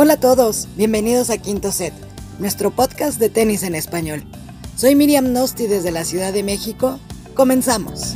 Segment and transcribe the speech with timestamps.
[0.00, 1.92] Hola a todos, bienvenidos a Quinto Set,
[2.38, 4.22] nuestro podcast de tenis en español.
[4.76, 7.00] Soy Miriam Nosti desde la Ciudad de México.
[7.34, 8.14] Comenzamos.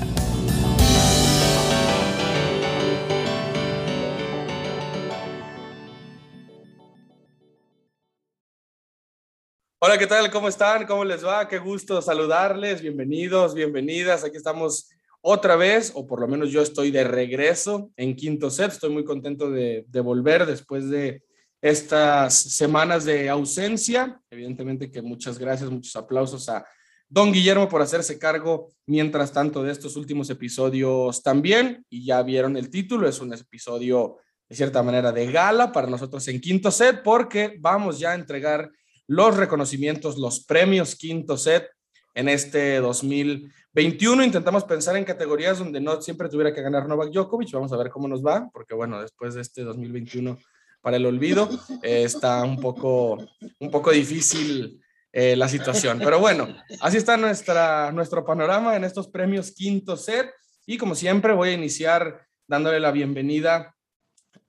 [9.81, 10.31] Hola, ¿qué tal?
[10.31, 10.87] ¿Cómo están?
[10.87, 11.49] ¿Cómo les va?
[11.49, 12.81] Qué gusto saludarles.
[12.81, 14.23] Bienvenidos, bienvenidas.
[14.23, 14.89] Aquí estamos
[15.21, 18.71] otra vez, o por lo menos yo estoy de regreso en quinto set.
[18.71, 21.25] Estoy muy contento de, volver después de
[21.63, 24.21] estas semanas de ausencia.
[24.31, 26.67] Evidentemente que muchas gracias, muchos aplausos a
[27.09, 31.87] don Guillermo por hacerse cargo mientras tanto de estos últimos episodios también.
[31.89, 36.27] Y ya vieron el título, es un episodio de cierta manera de gala para nosotros
[36.29, 38.71] en quinto set porque vamos ya a entregar
[39.07, 41.69] los reconocimientos, los premios quinto set
[42.15, 44.25] en este 2021.
[44.25, 47.53] Intentamos pensar en categorías donde no siempre tuviera que ganar Novak Djokovic.
[47.53, 50.39] Vamos a ver cómo nos va, porque bueno, después de este 2021
[50.83, 51.49] para el olvido.
[51.83, 53.17] Eh, está un poco,
[53.61, 55.99] un poco difícil eh, la situación.
[55.99, 56.49] Pero bueno,
[56.81, 60.31] así está nuestra, nuestro panorama en estos premios quinto set.
[60.67, 63.75] Y como siempre, voy a iniciar dándole la bienvenida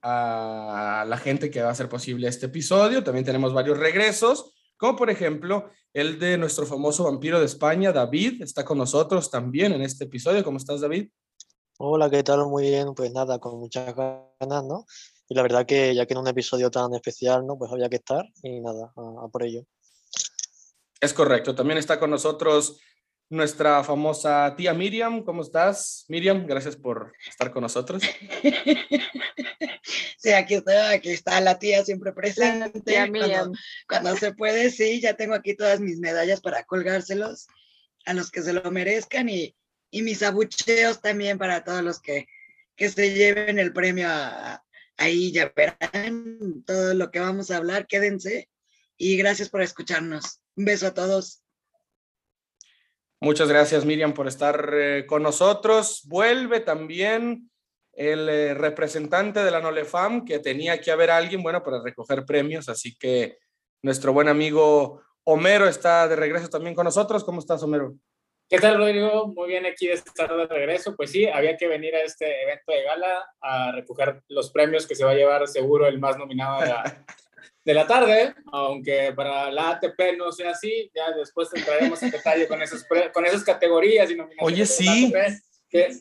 [0.02, 3.02] a la gente que va a hacer posible este episodio.
[3.02, 8.42] También tenemos varios regresos, como por ejemplo el de nuestro famoso vampiro de España, David,
[8.42, 10.42] está con nosotros también en este episodio.
[10.42, 11.08] ¿Cómo estás, David?
[11.78, 12.46] Hola, ¿qué tal?
[12.46, 14.86] Muy bien, pues nada, con muchas ganas, ¿no?
[15.28, 17.56] Y la verdad que ya que en un episodio tan especial, ¿no?
[17.56, 19.64] Pues había que estar y nada, a, por ello.
[21.00, 21.54] Es correcto.
[21.54, 22.80] También está con nosotros
[23.30, 25.24] nuestra famosa tía Miriam.
[25.24, 26.04] ¿Cómo estás?
[26.08, 28.02] Miriam, gracias por estar con nosotros.
[30.16, 32.80] Sí, aquí está, aquí está la tía siempre presente.
[32.80, 33.52] Tía Miriam.
[33.52, 37.46] Cuando, cuando, se puede, sí, ya tengo aquí todas mis medallas para colgárselos
[38.06, 39.54] a los que se lo merezcan y,
[39.90, 42.26] y mis abucheos también para todos los que,
[42.74, 44.63] que se lleven el premio a,
[44.96, 47.86] Ahí ya verán todo lo que vamos a hablar.
[47.86, 48.48] Quédense
[48.96, 50.40] y gracias por escucharnos.
[50.56, 51.42] Un beso a todos.
[53.20, 56.02] Muchas gracias, Miriam, por estar eh, con nosotros.
[56.04, 57.50] Vuelve también
[57.92, 62.68] el eh, representante de la Nolefam, que tenía que haber alguien, bueno, para recoger premios.
[62.68, 63.38] Así que
[63.82, 67.24] nuestro buen amigo Homero está de regreso también con nosotros.
[67.24, 67.94] ¿Cómo estás, Homero?
[68.46, 69.28] ¿Qué tal, Rodrigo?
[69.28, 70.94] Muy bien aquí de estar de regreso.
[70.94, 74.94] Pues sí, había que venir a este evento de gala a recoger los premios que
[74.94, 76.60] se va a llevar seguro el más nominado
[77.64, 82.46] de la, tarde, aunque para la ATP no sea así, ya después entraremos en detalle
[82.46, 82.84] con, esos
[83.14, 84.54] con esas categorías y nominaciones.
[84.54, 85.12] Oye, sí.
[85.70, 85.96] que,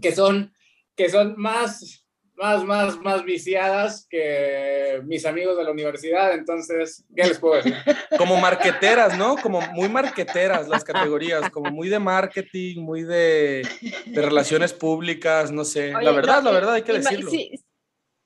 [0.00, 0.54] que, son,
[0.96, 2.05] que son más
[2.36, 7.74] más, más, más viciadas que mis amigos de la universidad, entonces, ¿qué les puedo decir?
[8.18, 9.36] Como marqueteras, ¿no?
[9.36, 13.66] Como muy marqueteras las categorías, como muy de marketing, muy de,
[14.06, 15.92] de relaciones públicas, no sé.
[15.92, 17.30] la verdad, la verdad, hay que decirlo.
[17.30, 17.52] Sí,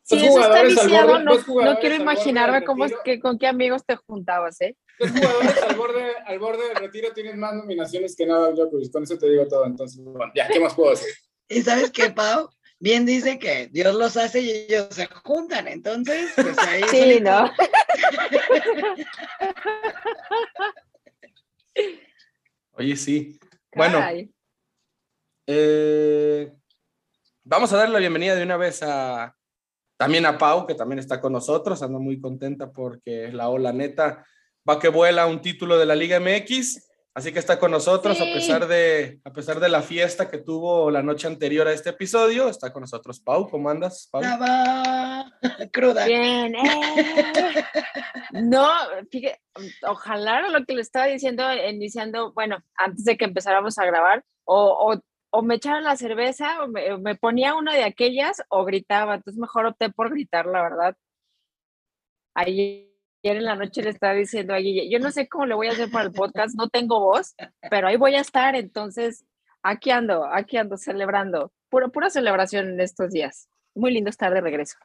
[0.03, 3.97] sí eso está viciado, no, no, quiero imaginarme cómo es que, con qué amigos te
[3.97, 4.77] juntabas, ¿eh?
[4.99, 9.05] Los jugadores al borde, al borde del retiro tienen más nominaciones que nada Djokovic, con
[9.05, 11.09] eso te digo todo, entonces, bueno, ya, ¿qué más puedo decir?
[11.49, 12.51] ¿Y sabes qué, Pau?
[12.81, 16.83] Bien dice que Dios los hace y ellos se juntan, entonces, pues ahí.
[16.91, 17.49] Sí, ¿no?
[22.73, 23.39] Oye, sí.
[23.77, 24.01] Bueno,
[25.47, 26.53] eh,
[27.45, 29.37] vamos a darle la bienvenida de una vez a
[29.97, 31.83] también a Pau, que también está con nosotros.
[31.83, 34.25] Anda muy contenta porque la ola neta
[34.69, 36.90] va que vuela un título de la Liga MX.
[37.13, 40.93] Así que está con nosotros a pesar de a pesar de la fiesta que tuvo
[40.93, 42.49] la noche anterior a este episodio.
[42.49, 43.51] Está con nosotros Pau.
[43.51, 44.23] ¿Cómo andas, Pau?
[45.73, 46.07] cruda.
[46.07, 46.55] Bien.
[46.55, 47.65] Eh.
[48.33, 48.69] No,
[49.11, 49.41] fíjate,
[49.83, 54.93] ojalá lo que le estaba diciendo iniciando, bueno, antes de que empezáramos a grabar, o,
[54.93, 55.01] o,
[55.31, 59.17] o me echaron la cerveza, o me, me, ponía una de aquellas, o gritaba.
[59.17, 60.97] Entonces mejor opté por gritar, la verdad.
[62.35, 62.90] Ahí ayer
[63.23, 65.73] en la noche le estaba diciendo a Guille, yo no sé cómo le voy a
[65.73, 67.35] hacer para el podcast, no tengo voz,
[67.71, 69.25] pero ahí voy a estar, entonces
[69.63, 73.49] aquí ando, aquí ando celebrando, pura, pura celebración en estos días.
[73.75, 74.77] Muy lindo estar de regreso.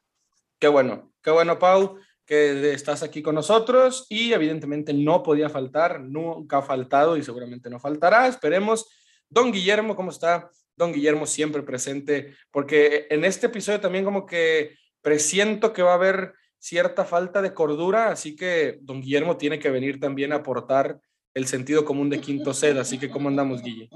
[0.60, 6.02] Qué bueno, qué bueno, Pau, que estás aquí con nosotros y evidentemente no podía faltar,
[6.02, 8.90] nunca ha faltado y seguramente no faltará, esperemos.
[9.30, 10.50] Don Guillermo, ¿cómo está?
[10.76, 15.96] Don Guillermo siempre presente, porque en este episodio también como que presiento que va a
[15.96, 16.34] haber
[16.66, 21.00] cierta falta de cordura, así que don Guillermo tiene que venir también a aportar
[21.36, 23.88] el sentido común de quinto sed, así que ¿cómo andamos, Guille?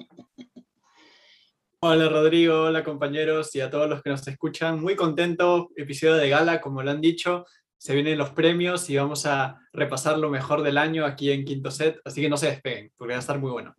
[1.82, 4.80] Hola Rodrigo, hola compañeros y a todos los que nos escuchan.
[4.80, 7.48] Muy contento, episodio de gala, como lo han dicho.
[7.80, 11.72] Se vienen los premios y vamos a repasar lo mejor del año aquí en Quinto
[11.72, 13.74] Set, así que no se despeguen, porque va a estar muy bueno.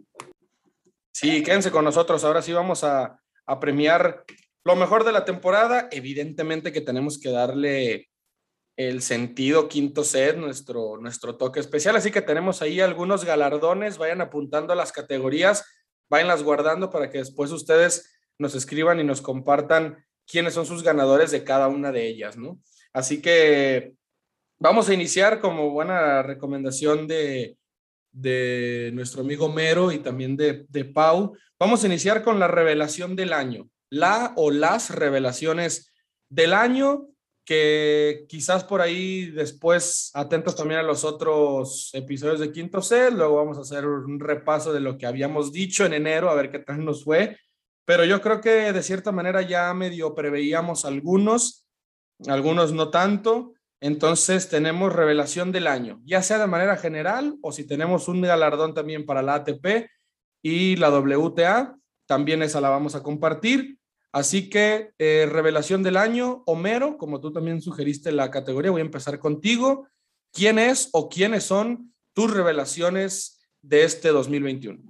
[1.13, 2.25] Sí, quédense con nosotros.
[2.25, 4.25] Ahora sí vamos a, a premiar
[4.65, 5.89] lo mejor de la temporada.
[5.93, 8.10] Evidentemente que tenemos que darle
[8.89, 11.97] el sentido quinto set, nuestro, nuestro toque especial.
[11.97, 15.67] Así que tenemos ahí algunos galardones, vayan apuntando las categorías,
[16.09, 21.31] váyanlas guardando para que después ustedes nos escriban y nos compartan quiénes son sus ganadores
[21.31, 22.59] de cada una de ellas, ¿no?
[22.95, 23.93] Así que
[24.59, 27.59] vamos a iniciar como buena recomendación de,
[28.13, 31.37] de nuestro amigo Mero y también de, de Pau.
[31.59, 35.93] Vamos a iniciar con la revelación del año, la o las revelaciones
[36.31, 37.10] del año
[37.51, 43.39] que quizás por ahí después atentos también a los otros episodios de Quinto Set, luego
[43.39, 46.61] vamos a hacer un repaso de lo que habíamos dicho en enero, a ver qué
[46.61, 47.37] tal nos fue,
[47.85, 51.67] pero yo creo que de cierta manera ya medio preveíamos algunos,
[52.29, 57.67] algunos no tanto, entonces tenemos revelación del año, ya sea de manera general o si
[57.67, 59.91] tenemos un galardón también para la ATP
[60.41, 61.75] y la WTA,
[62.07, 63.80] también esa la vamos a compartir.
[64.13, 68.85] Así que, eh, revelación del año, Homero, como tú también sugeriste la categoría, voy a
[68.85, 69.87] empezar contigo.
[70.33, 74.83] ¿Quién es o quiénes son tus revelaciones de este 2021?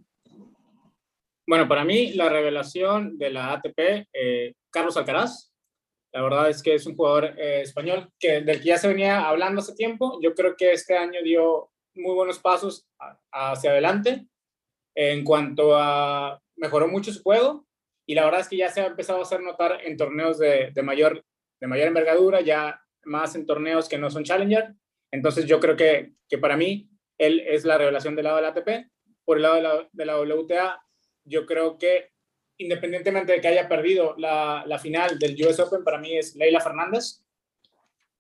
[1.47, 5.53] Bueno, para mí la revelación de la ATP, eh, Carlos Alcaraz.
[6.13, 9.29] La verdad es que es un jugador eh, español que, del que ya se venía
[9.29, 10.19] hablando hace tiempo.
[10.23, 12.89] Yo creo que este año dio muy buenos pasos
[13.33, 14.27] hacia adelante
[14.95, 17.67] en cuanto a mejoró mucho su juego
[18.11, 20.73] y la verdad es que ya se ha empezado a hacer notar en torneos de,
[20.83, 21.25] mayor,
[21.61, 24.75] de mayor envergadura, ya más en torneos que no son Challenger.
[25.13, 28.49] Entonces yo creo que, que para mí él es la revelación del lado de la
[28.49, 28.91] ATP.
[29.25, 30.83] Por el lado de la, de WTA,
[31.23, 32.11] yo creo que
[32.59, 36.59] independientemente de que haya perdido la, la final del US Open, para mí es Leila
[36.59, 37.23] Fernández.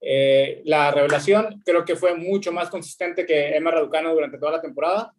[0.00, 4.62] Eh, la revelación creo que fue mucho más consistente que Emma Raducano durante toda la
[4.62, 5.12] temporada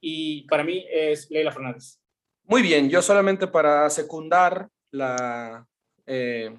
[0.00, 2.00] y para mí es Leila Fernández.
[2.46, 5.66] Muy bien, yo solamente para secundar la,
[6.06, 6.54] eh,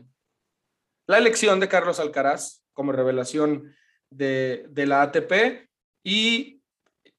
[1.07, 3.75] la elección de Carlos Alcaraz como revelación
[4.09, 5.69] de, de, la ATP
[6.03, 6.61] y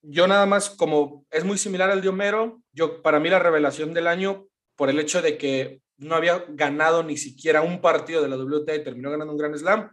[0.01, 3.93] yo nada más como es muy similar al de Homero, yo para mí la revelación
[3.93, 8.27] del año por el hecho de que no había ganado ni siquiera un partido de
[8.27, 9.91] la WTA y terminó ganando un Grand Slam,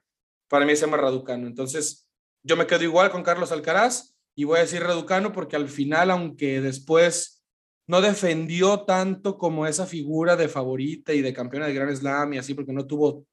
[0.48, 1.46] para mí es Emma Raducano.
[1.46, 2.08] Entonces,
[2.42, 6.10] yo me quedo igual con Carlos Alcaraz y voy a decir Raducano porque al final,
[6.10, 7.43] aunque después
[7.86, 12.38] no defendió tanto como esa figura de favorita y de campeona de Grand Slam y
[12.38, 13.26] así, porque no tuvo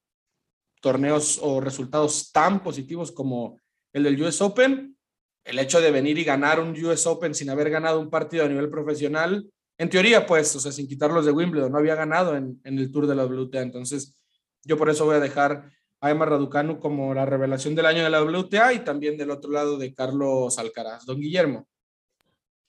[0.80, 3.58] torneos o resultados tan positivos como
[3.92, 4.96] el del US Open.
[5.44, 8.48] El hecho de venir y ganar un US Open sin haber ganado un partido a
[8.48, 12.60] nivel profesional, en teoría, pues, o sea, sin quitarlos de Wimbledon, no había ganado en,
[12.62, 13.62] en el Tour de la WTA.
[13.62, 14.14] Entonces,
[14.62, 15.70] yo por eso voy a dejar
[16.00, 19.50] a Emma Raducanu como la revelación del año de la WTA y también del otro
[19.50, 21.04] lado de Carlos Alcaraz.
[21.06, 21.66] Don Guillermo.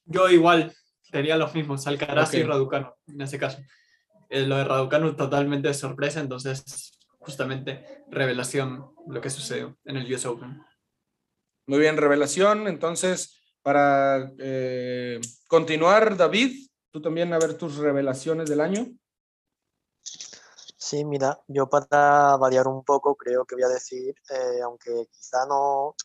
[0.06, 0.74] Yo igual,
[1.14, 3.60] Sería los mismos, Alcaraz y Raducano, en ese caso.
[4.30, 10.12] Eh, lo de Raducano totalmente de sorpresa, entonces justamente revelación lo que sucedió en el
[10.12, 10.66] US Open.
[11.68, 12.68] Muy bien, revelación.
[12.68, 18.88] Entonces, para eh, continuar, David, tú también a ver tus revelaciones del año.
[20.02, 25.46] Sí, mira, yo para variar un poco creo que voy a decir, eh, aunque quizá
[25.46, 25.96] no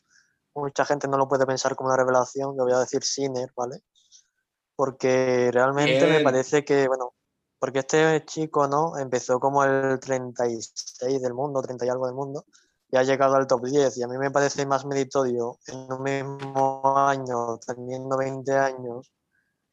[0.54, 3.80] mucha gente no lo puede pensar como una revelación, yo voy a decir Sinner, ¿vale?
[4.78, 6.18] Porque realmente Bien.
[6.18, 7.12] me parece que, bueno,
[7.58, 8.96] porque este chico, ¿no?
[8.96, 12.44] Empezó como el 36 del mundo, 30 y algo del mundo,
[12.88, 13.98] y ha llegado al top 10.
[13.98, 19.12] Y a mí me parece más meritorio en un mismo año, teniendo 20 años,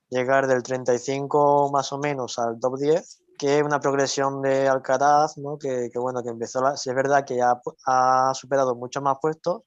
[0.10, 5.60] llegar del 35 más o menos al top 10, que una progresión de Alcaraz, ¿no?
[5.60, 9.20] Que, que bueno, que empezó, la, si es verdad que ya ha superado muchos más
[9.22, 9.62] puestos,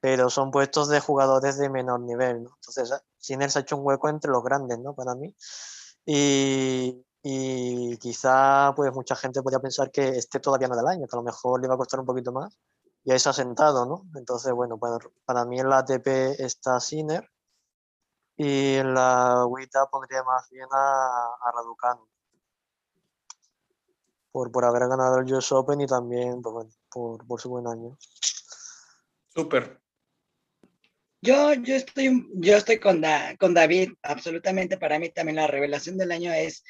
[0.00, 2.50] pero son puestos de jugadores de menor nivel, ¿no?
[2.56, 4.94] Entonces, Sinner se ha hecho un hueco entre los grandes, ¿no?
[4.94, 5.34] Para mí.
[6.06, 11.14] Y, y quizá, pues, mucha gente podría pensar que este todavía no del año, que
[11.14, 12.58] a lo mejor le va a costar un poquito más,
[13.04, 14.06] y ahí se ha sentado, ¿no?
[14.16, 16.06] Entonces, bueno, para, para mí en la ATP
[16.40, 17.28] está Sinner,
[18.36, 22.08] y en la WTA pondría más bien a, a Raducanu.
[24.32, 27.98] Por, por haber ganado el US Open y también, pues, por, por su buen año.
[29.28, 29.80] Súper.
[31.22, 35.98] Yo, yo, estoy, yo estoy con, da, con David, absolutamente para mí también la revelación
[35.98, 36.64] del año es,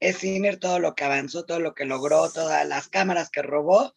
[0.00, 3.92] es Sinner, todo lo que avanzó, todo lo que logró, todas las cámaras que robó.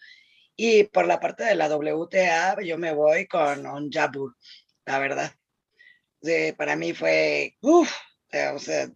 [0.58, 4.36] Y por la parte de la WTA, yo me voy con un Jabur,
[4.86, 5.32] la verdad.
[6.58, 7.92] Para mí fue, uff,
[8.54, 8.92] o sea,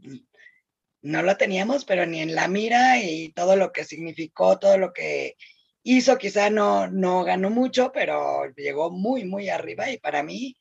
[1.02, 4.92] no lo teníamos, pero ni en la mira y todo lo que significó, todo lo
[4.92, 5.36] que
[5.84, 10.58] hizo, quizá no, no ganó mucho, pero llegó muy, muy arriba y para mí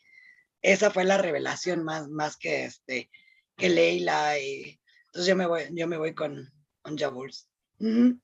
[0.66, 3.08] esa fue la revelación más, más que, este,
[3.56, 4.38] que Leila.
[4.38, 6.52] Y, entonces yo me voy, yo me voy con.
[6.84, 8.20] Uh -huh.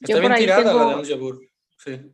[0.00, 0.90] Está bien tirada tengo...
[0.90, 1.40] la de Jabur.
[1.78, 2.12] Sí.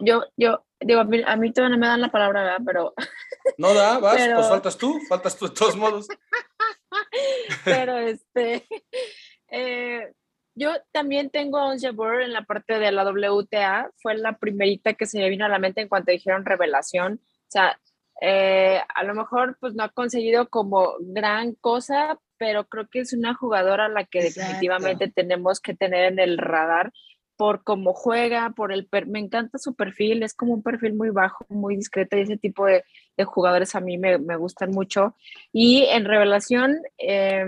[0.00, 2.60] Yo, yo, digo, a mí, a mí, todavía no me dan la palabra, ¿verdad?
[2.64, 2.94] Pero...
[3.58, 6.06] No da, vas, pues faltas tú, faltas tú de todos modos.
[7.64, 8.66] pero este,
[9.48, 10.12] eh,
[10.54, 15.06] yo también tengo a Onze en la parte de la WTA, fue la primerita que
[15.06, 17.80] se me vino a la mente en cuanto dijeron revelación, o sea,
[18.20, 23.12] eh, a lo mejor pues no ha conseguido como gran cosa, pero creo que es
[23.12, 26.92] una jugadora a la que definitivamente tenemos que tener en el radar
[27.36, 31.44] por cómo juega, por el me encanta su perfil, es como un perfil muy bajo,
[31.48, 32.84] muy discreto y ese tipo de,
[33.16, 35.16] de jugadores a mí me, me, gustan mucho.
[35.52, 37.44] Y en revelación, eh,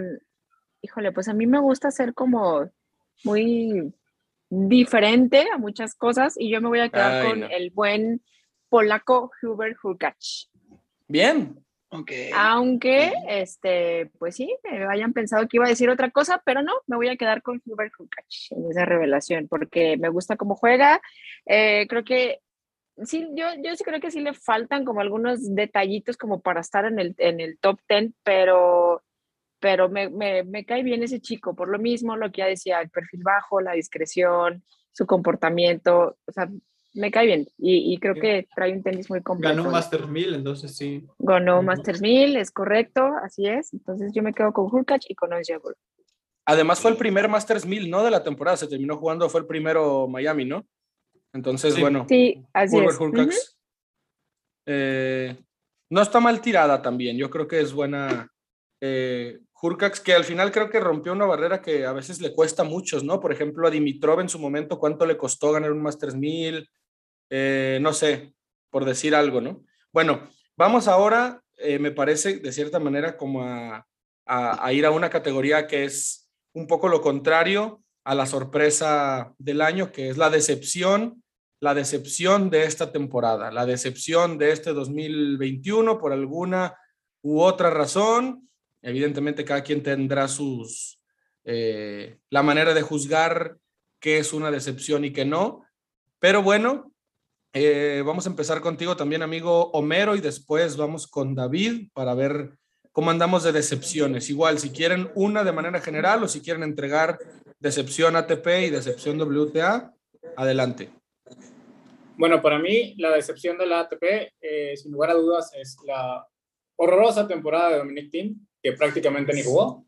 [0.83, 2.69] híjole, pues a mí me gusta ser como
[3.23, 3.95] muy
[4.51, 8.23] diferente a muchas cosas y yo me voy a quedar con el buen
[8.69, 10.51] polaco Hubert Hurkacz.
[11.09, 11.65] Bien.
[11.91, 12.31] Okay.
[12.35, 14.57] Aunque, este, pues sí,
[14.91, 17.63] hayan pensado que iba a decir otra cosa, pero no, me voy a quedar con
[17.65, 21.01] Hubert Hurkacz en esa revelación, porque me gusta cómo juega.
[21.47, 22.41] Eh, creo que
[23.05, 26.85] sí, yo, yo sí creo que sí le faltan como algunos detallitos como para estar
[26.85, 29.05] en el, en el top 10, pero
[29.61, 32.83] pero me, me, me, cae bien ese chico, por lo mismo, lo que ya decía,
[32.83, 36.51] el perfil bajo, la discreción, su comportamiento, o sea,
[36.95, 39.57] me cae bien y, y creo que trae un tenis muy completo.
[39.57, 41.05] Ganó Masters 1000, entonces sí.
[41.19, 43.73] Ganó Masters 1000, es correcto, así es.
[43.73, 45.77] Entonces yo me quedo con Hurkacz y con Onsjabur.
[46.47, 48.05] Además fue el primer Masters 1000, ¿no?
[48.05, 50.65] De la temporada, se terminó jugando, fue el primero Miami, ¿no?
[51.33, 52.07] Entonces, bueno.
[52.09, 53.57] Sí, así es.
[54.67, 55.37] Eh,
[55.91, 58.31] no está mal tirada también, yo creo que es buena.
[58.81, 62.63] Eh, Hurkacz, que al final creo que rompió una barrera que a veces le cuesta
[62.63, 63.19] a muchos, ¿no?
[63.19, 66.69] Por ejemplo, a Dimitrov en su momento, ¿cuánto le costó ganar un Masters 1000?
[67.31, 68.35] Eh, no sé,
[68.71, 69.65] por decir algo, ¿no?
[69.93, 73.87] Bueno, vamos ahora, eh, me parece, de cierta manera, como a,
[74.27, 79.61] a, ir a una categoría que es un poco lo contrario a la sorpresa del
[79.61, 81.23] año, que es la decepción,
[81.61, 86.77] la decepción de esta temporada, la decepción de este 2021 por alguna
[87.23, 88.45] u otra razón
[88.85, 91.01] Evidentemente cada quien tendrá sus,
[91.45, 93.57] eh, la manera de juzgar
[93.99, 95.65] qué es una decepción y qué no.
[96.19, 96.93] Pero bueno,
[97.55, 102.59] eh, vamos a empezar contigo también, amigo Homero, y después vamos con David para ver
[102.91, 104.29] cómo andamos de decepciones.
[104.29, 107.17] Igual, si quieren una de manera general o si quieren entregar
[107.61, 109.95] decepción ATP y decepción WTA,
[110.37, 110.91] adelante.
[112.17, 116.27] Bueno, para mí la decepción de la ATP, eh, sin lugar a dudas, es la
[116.77, 119.87] horrorosa temporada de Dominic Thiem que prácticamente ni jugó.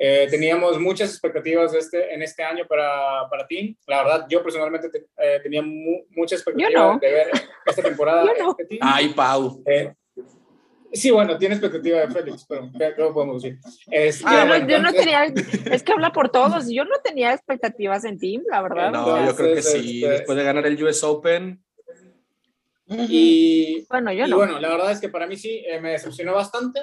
[0.00, 3.76] Eh, teníamos muchas expectativas de este, en este año para, para ti.
[3.84, 7.30] La verdad, yo personalmente eh, tenía muchas expectativas de ver
[7.66, 8.24] esta temporada.
[8.80, 9.60] Ay, Pau.
[9.66, 9.92] Eh,
[10.92, 13.58] sí, bueno, tiene expectativa de Félix, pero ¿qué, podemos decir?
[13.90, 16.68] Es, ah, yo, no, tenía, es que habla por todos.
[16.70, 18.92] Yo no tenía expectativas en Team, la verdad.
[18.92, 20.04] No, yo creo que sí.
[20.04, 21.60] Este, Después de ganar el US Open.
[22.86, 24.36] Y bueno, yo y no.
[24.36, 26.80] bueno, la verdad es que para mí sí me decepcionó bastante.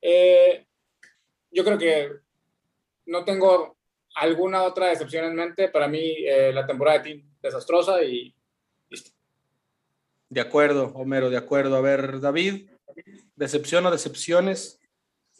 [0.00, 0.65] Eh,
[1.56, 2.12] yo creo que
[3.06, 3.76] no tengo
[4.14, 5.70] alguna otra decepción en mente.
[5.70, 8.34] Para mí, eh, la temporada de Team desastrosa y
[8.90, 9.10] listo.
[10.28, 11.76] De acuerdo, Homero, de acuerdo.
[11.76, 12.68] A ver, David,
[13.36, 14.78] ¿decepción o decepciones?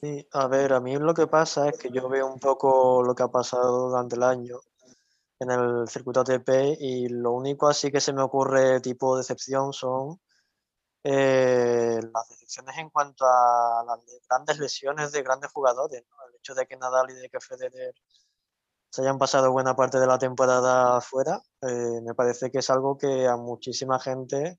[0.01, 3.15] Sí, a ver, a mí lo que pasa es que yo veo un poco lo
[3.15, 4.61] que ha pasado durante el año
[5.39, 10.19] en el circuito ATP y lo único así que se me ocurre tipo decepción son
[11.09, 16.01] eh, las decisiones en cuanto a las grandes lesiones de grandes jugadores.
[16.01, 17.95] El hecho de que Nadal y de que Federer
[18.91, 22.99] se hayan pasado buena parte de la temporada fuera, eh, me parece que es algo
[22.99, 24.59] que a muchísima gente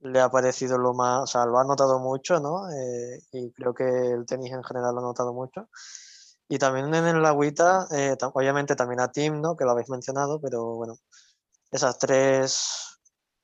[0.00, 2.70] le ha parecido lo más, o sea, lo ha notado mucho, ¿no?
[2.70, 5.70] Eh, y creo que el tenis en general lo ha notado mucho.
[6.46, 7.86] Y también en el agüita,
[8.34, 9.56] obviamente también a Tim, ¿no?
[9.56, 10.98] Que lo habéis mencionado, pero bueno,
[11.70, 12.93] esas tres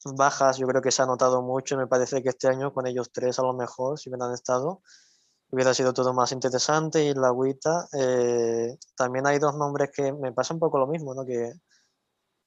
[0.04, 1.76] bajas yo creo que se ha notado mucho.
[1.76, 4.82] Me parece que este año con ellos tres a lo mejor, si hubieran estado,
[5.50, 7.04] hubiera sido todo más interesante.
[7.04, 11.14] Y la agüita, eh, también hay dos nombres que me pasa un poco lo mismo,
[11.14, 11.24] ¿no?
[11.24, 11.52] que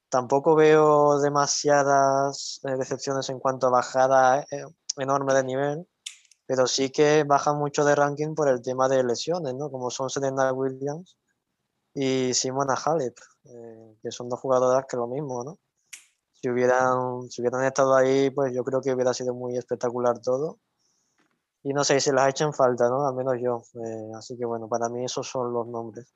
[0.09, 4.65] tampoco veo demasiadas eh, decepciones en cuanto a bajada eh,
[4.97, 5.87] enorme de nivel,
[6.45, 9.71] pero sí que bajan mucho de ranking por el tema de lesiones, ¿no?
[9.71, 11.17] como son Serena Williams
[11.95, 13.17] y Simona Halep,
[14.01, 15.59] que son dos jugadoras que lo mismo, ¿no?
[16.43, 20.59] Si hubieran, si hubieran estado ahí, pues yo creo que hubiera sido muy espectacular todo.
[21.63, 23.07] Y no sé, se las echen falta, ¿no?
[23.07, 23.63] Al menos yo.
[23.81, 26.13] Eh, así que bueno, para mí esos son los nombres.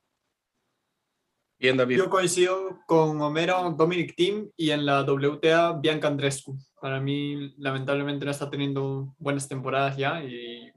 [1.58, 1.96] Bien, David.
[1.96, 6.58] Yo coincido con Homero, Dominic Team y en la WTA Bianca Andrescu.
[6.78, 10.70] Para mí, lamentablemente, no está teniendo buenas temporadas ya y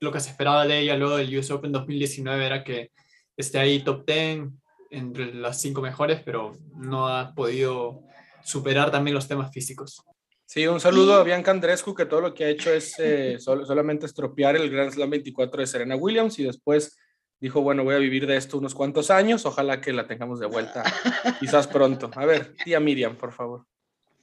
[0.00, 2.90] lo que se esperaba de ella luego del US Open 2019 era que
[3.36, 4.48] esté ahí top 10
[4.90, 8.02] entre las cinco mejores, pero no ha podido
[8.44, 10.02] superar también los temas físicos.
[10.44, 14.06] Sí, un saludo a Bianca Andrescu, que todo lo que ha hecho es eh, solamente
[14.06, 16.98] estropear el Grand Slam 24 de Serena Williams y después
[17.40, 20.46] dijo, bueno, voy a vivir de esto unos cuantos años, ojalá que la tengamos de
[20.46, 20.84] vuelta,
[21.40, 22.10] quizás pronto.
[22.14, 23.66] A ver, tía Miriam, por favor.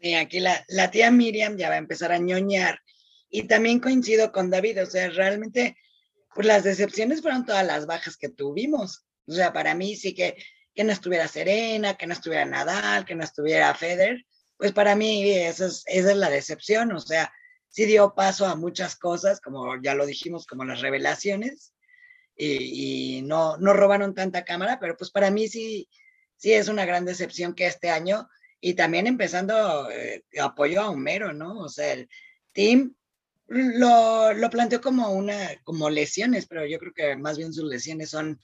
[0.01, 2.79] Sí, aquí la, la tía Miriam ya va a empezar a ñoñar
[3.29, 5.77] y también coincido con David, o sea, realmente,
[6.33, 9.05] pues las decepciones fueron todas las bajas que tuvimos.
[9.27, 10.37] O sea, para mí sí que,
[10.79, 15.29] que no estuviera Serena, que no estuviera Nadal, que no estuviera Federer, pues para mí
[15.29, 17.33] esa es, la decepción, o sea,
[17.67, 21.73] sí dio paso a muchas cosas, como ya lo dijimos, como las revelaciones,
[22.33, 25.89] y, no, no robaron tanta cámara, pero pues para mí sí,
[26.37, 28.29] sí es una gran decepción que este año,
[28.61, 31.59] y también empezando eh, apoyo a Homero, ¿no?
[31.59, 32.07] O sea, el
[32.53, 32.95] team
[33.47, 38.11] lo, lo planteó como una, como lesiones, pero yo creo que más bien sus lesiones
[38.11, 38.39] son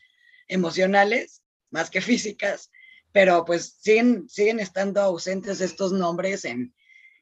[0.49, 2.71] emocionales más que físicas,
[3.11, 6.73] pero pues siguen, siguen estando ausentes estos nombres en,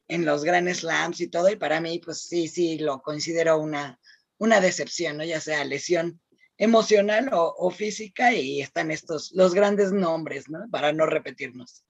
[0.07, 3.99] en los Grand Slams y todo, y para mí pues sí, sí, lo considero una,
[4.37, 5.23] una decepción, ¿no?
[5.23, 6.19] Ya sea lesión
[6.57, 10.59] emocional o, física y están estos, los grandes nombres, ¿no?
[10.71, 11.83] Para no repetirnos.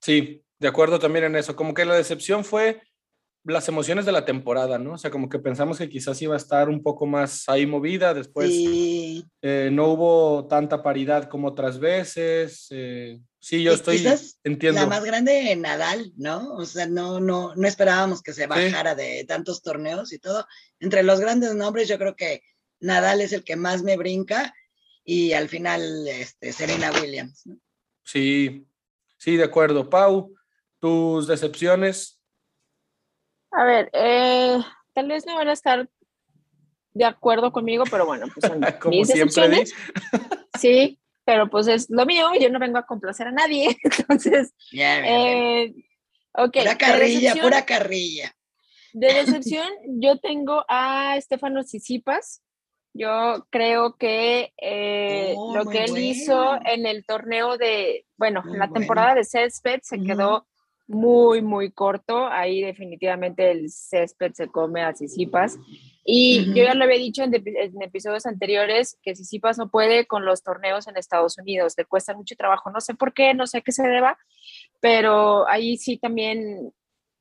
[0.00, 2.82] Sí, de acuerdo también en eso, como que la decepción fue
[3.44, 4.94] las emociones de la temporada, ¿no?
[4.94, 8.14] O sea, como que pensamos que quizás iba a estar un poco más ahí movida,
[8.14, 12.66] después eh, no hubo tanta paridad como otras veces.
[12.70, 14.02] Eh, sí, yo estoy,
[14.44, 14.80] entiendo.
[14.80, 16.54] La más grande Nadal, ¿no?
[16.54, 20.46] O sea, no, no, no esperábamos que se bajara de tantos torneos y todo.
[20.80, 22.42] Entre los grandes nombres, yo creo que
[22.80, 24.54] Nadal es el que más me brinca
[25.04, 27.42] y al final este, Serena Williams.
[27.44, 27.58] ¿no?
[28.04, 28.66] Sí,
[29.18, 29.90] sí, de acuerdo.
[29.90, 30.34] Pau,
[30.80, 32.22] tus decepciones
[33.56, 34.58] a ver, eh,
[34.92, 35.88] tal vez no van a estar
[36.92, 39.74] de acuerdo conmigo, pero bueno, pues son mis decisiones.
[40.60, 45.74] sí, pero pues es lo mío, yo no vengo a complacer a nadie, entonces, eh,
[46.32, 48.34] Pura carrilla, pura carrilla.
[48.92, 52.42] De decepción, yo tengo a Estefano Sisipas.
[52.92, 58.58] Yo creo que eh, oh, lo que él hizo en el torneo de, bueno, en
[58.58, 60.46] la temporada de Césped se quedó
[60.86, 62.26] muy, muy corto.
[62.26, 65.58] Ahí definitivamente el césped se come a Sisipas.
[66.04, 67.32] Y yo ya lo había dicho en,
[67.80, 72.36] episodios anteriores que Sisipas no puede con los torneos en Estados Unidos, le cuesta mucho
[72.36, 72.70] trabajo.
[72.70, 74.18] No sé por qué, no sé a qué se deba,
[74.80, 76.72] pero ahí sí también,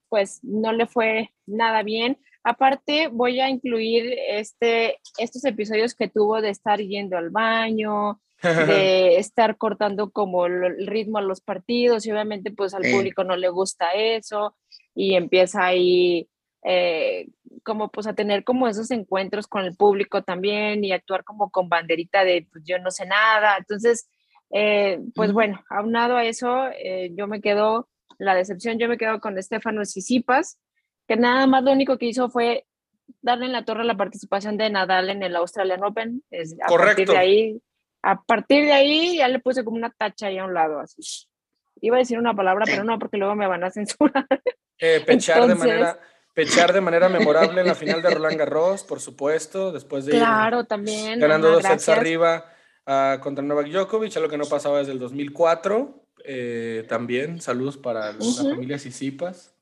[0.10, 2.18] pues no le fue nada bien.
[2.44, 9.18] Aparte, voy a incluir este, estos episodios que tuvo de estar yendo al baño, de
[9.18, 13.50] estar cortando como el ritmo a los partidos y obviamente pues al público no le
[13.50, 14.56] gusta eso
[14.94, 16.30] y empieza ahí
[16.66, 17.28] eh,
[17.64, 21.70] como pues a tener como esos encuentros con el público también y actuar como con
[21.70, 23.58] banderita de pues yo no sé nada.
[23.58, 24.10] Entonces,
[24.52, 29.20] eh, pues bueno, aunado a eso, eh, yo me quedo, la decepción, yo me quedo
[29.20, 30.60] con Estefano Sisipas,
[31.08, 32.66] que nada más lo único que hizo fue
[33.22, 36.24] darle en la torre la participación de Nadal en el Australian Open.
[36.30, 36.86] Es, a Correcto.
[36.86, 37.62] partir de ahí
[38.04, 41.02] a partir de ahí ya le puse como una tacha ahí a un lado, así.
[41.82, 44.28] Iba a decir una palabra, pero no, porque luego me van a censurar.
[44.78, 46.00] Eh, pechar, de manera,
[46.34, 50.66] pechar de manera memorable en la final de Roland Garros, por supuesto, después de claro,
[50.66, 52.46] también, ganando dos sets arriba
[52.86, 56.08] uh, contra Novak Djokovic, algo que no pasaba desde el 2004.
[56.26, 59.56] Eh, también, saludos para la familia Sisipas.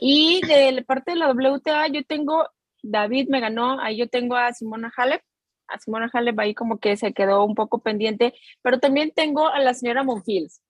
[0.00, 2.48] Y de parte de la WTA, yo tengo,
[2.82, 5.22] David me ganó, ahí yo tengo a Simona Halep,
[5.68, 9.60] a Simona Halep ahí como que se quedó un poco pendiente, pero también tengo a
[9.60, 10.60] la señora Monfils.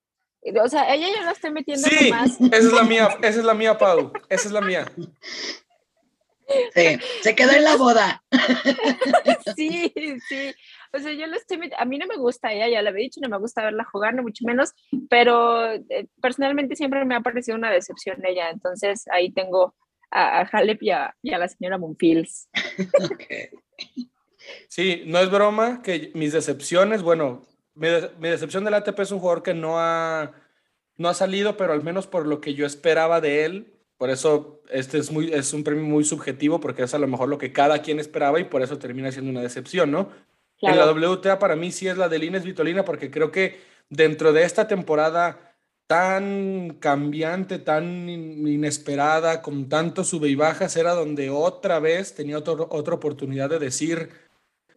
[0.62, 2.40] O sea, ella ya lo está metiendo sí, más.
[2.40, 4.12] Esa es la mía, esa es la mía, Pau.
[4.28, 4.86] Esa es la mía.
[6.74, 8.22] Sí, se quedó en la boda.
[9.56, 9.92] Sí,
[10.28, 10.54] sí.
[10.92, 13.20] O sea, yo lo estoy a mí no me gusta ella, ya lo había dicho,
[13.20, 14.72] no me gusta verla jugar, no mucho menos,
[15.10, 19.74] pero eh, personalmente siempre me ha parecido una decepción ella, entonces ahí tengo
[20.10, 22.48] a, a Halep y a, la señora Monfils.
[23.12, 23.50] Okay.
[24.68, 27.42] Sí, no es broma que mis decepciones, bueno,
[27.74, 27.88] mi,
[28.28, 30.32] decepción del ATP es un jugador que no ha,
[30.96, 34.62] no ha salido, pero al menos por lo que yo esperaba de él, por eso
[34.70, 37.52] este es, muy, es un premio muy subjetivo, porque es a lo mejor lo que
[37.52, 40.10] cada quien esperaba y por eso termina siendo una decepción, ¿no?
[40.60, 44.32] En la WTA para mí sí es la de Lines Vitolina, porque creo que dentro
[44.32, 45.48] de esta temporada
[45.86, 52.94] tan cambiante, tan inesperada, con tantos sube y bajas, era donde otra vez tenía otra
[52.94, 54.10] oportunidad de decir,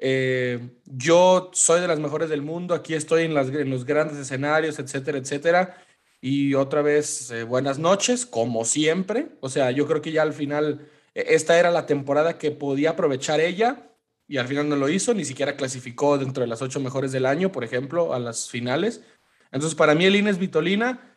[0.04, 4.18] eh, yo soy de las mejores del mundo, aquí estoy en, las, en los grandes
[4.18, 5.78] escenarios, etcétera, etcétera.
[6.20, 9.30] Y otra vez, eh, buenas noches, como siempre.
[9.42, 12.92] O sea, yo creo que ya al final, e, esta era la temporada que podía
[12.92, 13.92] aprovechar ella
[14.28, 17.28] y al final no lo hizo, ni siquiera clasificó dentro de las ocho mejores del
[17.28, 19.04] año, por ejemplo, a las finales.
[19.52, 21.16] Entonces, para mí el Inés Vitolina,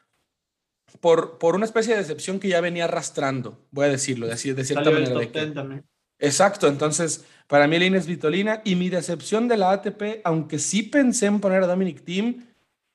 [1.01, 4.65] por, por una especie de decepción que ya venía arrastrando, voy a decirlo, de, de
[4.65, 5.85] cierta manera.
[6.19, 10.83] Exacto, entonces para mí Lina es Vitolina y mi decepción de la ATP, aunque sí
[10.83, 12.47] pensé en poner a Dominic Team,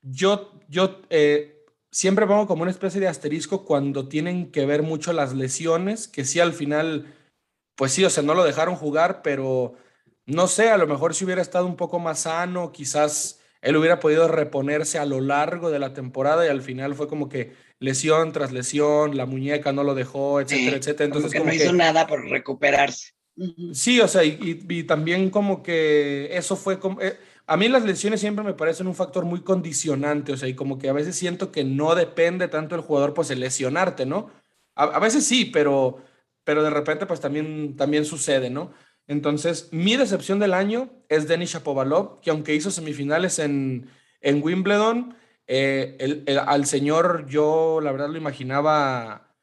[0.01, 5.13] yo, yo eh, siempre pongo como una especie de asterisco cuando tienen que ver mucho
[5.13, 7.13] las lesiones, que sí al final,
[7.75, 9.75] pues sí, o sea, no lo dejaron jugar, pero
[10.25, 13.99] no sé, a lo mejor si hubiera estado un poco más sano, quizás él hubiera
[13.99, 18.31] podido reponerse a lo largo de la temporada y al final fue como que lesión
[18.31, 21.05] tras lesión, la muñeca no lo dejó, etcétera, etcétera.
[21.05, 23.13] Entonces, como que no hizo nada por recuperarse.
[23.73, 27.01] Sí, o sea, y, también como que eso fue como...
[27.01, 30.53] Eh, a mí las lesiones siempre me parecen un factor muy condicionante, o sea, y
[30.53, 34.29] como que a veces siento que no depende tanto el jugador, pues el lesionarte, ¿no?
[34.75, 35.97] A, veces sí, pero,
[36.43, 38.71] pero de repente pues también, también sucede, ¿no?
[39.07, 43.89] Entonces, mi decepción del año es Denis Shapovalov, que aunque hizo semifinales en,
[44.21, 45.15] en Wimbledon,
[45.51, 49.35] eh, al señor yo la verdad lo imaginaba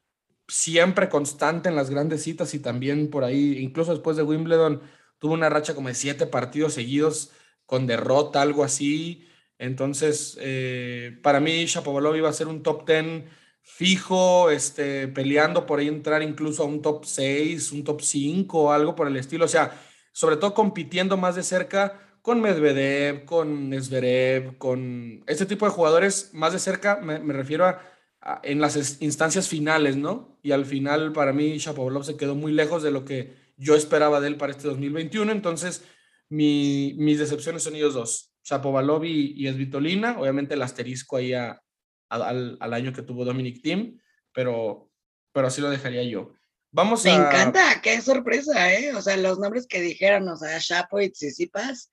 [0.47, 4.81] siempre constante en las grandes citas y también por ahí, incluso después de Wimbledon,
[5.19, 7.33] tuvo una racha como de siete partidos seguidos
[7.67, 9.27] con derrota, algo así.
[9.59, 13.25] Entonces, eh, para mí, Shapovalov iba a ser un top 10
[13.63, 18.73] fijo, este, peleando por ahí entrar incluso a un top 6, un top 5 o
[18.73, 19.45] algo por el estilo.
[19.45, 19.73] O sea,
[20.13, 26.31] sobre todo compitiendo más de cerca con Medvedev, con Zverev, con este tipo de jugadores
[26.33, 30.37] más de cerca, me, refiero a, en las instancias finales, ¿no?
[30.43, 34.21] Y al final, para mí, Shapovalov se quedó muy lejos de lo que yo esperaba
[34.21, 35.31] de él para este 2021.
[35.31, 35.85] Entonces,
[36.29, 40.19] mi, mis decepciones son ellos dos, Shapovalov y, y Esvitolina.
[40.19, 41.63] Obviamente, el asterisco ahí a,
[42.09, 44.01] al, al, año que tuvo Dominic Team,
[44.33, 44.91] pero,
[45.31, 46.33] pero así lo dejaría yo.
[46.73, 48.93] Vamos Me encanta, qué sorpresa, ¿eh?
[48.97, 51.89] O sea, los nombres que dijeron, o sea, Chapo y Tsitsipas,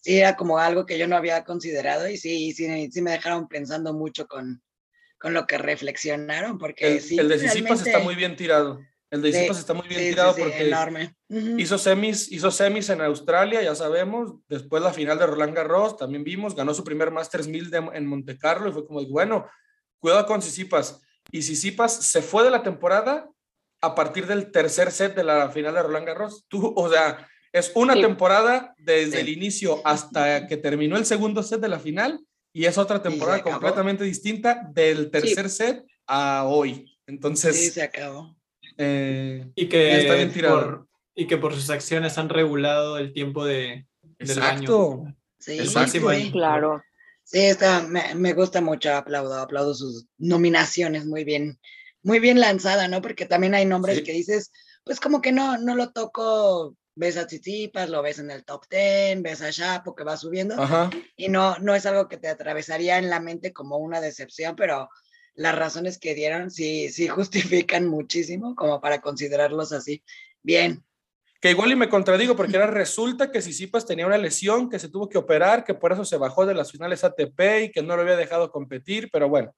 [0.00, 3.48] sí era como algo que yo no había considerado y sí, sí, sí me dejaron
[3.48, 4.62] pensando mucho con,
[5.18, 7.18] con lo que reflexionaron, porque el, sí.
[7.18, 8.80] El de Tsitsipas está muy bien tirado.
[9.10, 11.14] El de Tsitsipas está muy bien tirado porque enorme.
[11.28, 14.34] hizo, semis, hizo semis en Australia, ya sabemos.
[14.48, 18.38] Después la final de Roland Garros, también vimos, ganó su primer Masters 1000 en Monte
[18.38, 19.46] Carlo y fue como, bueno,
[19.98, 21.02] cuidado con Tsitsipas.
[21.30, 23.28] Y Tsitsipas se fue de la temporada
[23.82, 26.46] a partir del tercer set de la final de Roland Garros.
[26.48, 31.60] Tú, o sea, es una temporada desde el inicio hasta que terminó el segundo set
[31.60, 32.20] de la final
[32.52, 36.96] y es otra temporada completamente distinta del tercer set a hoy.
[37.06, 37.56] Entonces.
[37.56, 38.36] Sí, se acabó.
[38.76, 43.86] Eh, y, que por, y que por sus acciones han regulado el tiempo de,
[44.18, 45.14] del año.
[45.38, 46.82] Sí, el claro.
[47.24, 51.60] Sí, está, me, me, gusta mucho, aplaudo, aplaudo sus nominaciones, muy bien,
[52.02, 53.00] muy bien lanzada, ¿no?
[53.00, 54.50] Porque también hay nombres que dices,
[54.84, 58.64] pues como que no, no lo toco, ves a Tsitsipas, lo ves en el top
[58.68, 60.56] 10, ves a Chapo que va subiendo,
[61.16, 64.88] y no, no es algo que te atravesaría en la mente como una decepción, pero
[65.34, 70.02] las razones que dieron sí, sí justifican muchísimo como para considerarlos así.
[70.42, 70.84] Bien.
[71.40, 74.90] Que igual y me contradigo porque ahora resulta que Sisipas tenía una lesión, que se
[74.90, 77.96] tuvo que operar, que por eso se bajó de las finales ATP y que no
[77.96, 79.54] lo había dejado competir, pero bueno,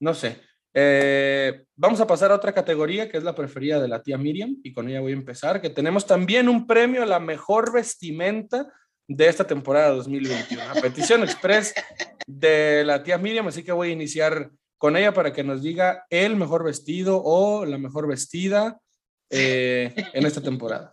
[0.00, 0.42] no sé.
[0.76, 4.56] Eh, vamos a pasar a otra categoría que es la preferida de la tía Miriam
[4.64, 8.66] y con ella voy a empezar, que tenemos también un premio a la mejor vestimenta
[9.06, 11.74] de esta temporada 2021, a petición express
[12.26, 16.04] de la tía Miriam, así que voy a iniciar con ella para que nos diga
[16.10, 18.80] el mejor vestido o la mejor vestida
[19.30, 20.92] eh, en esta temporada.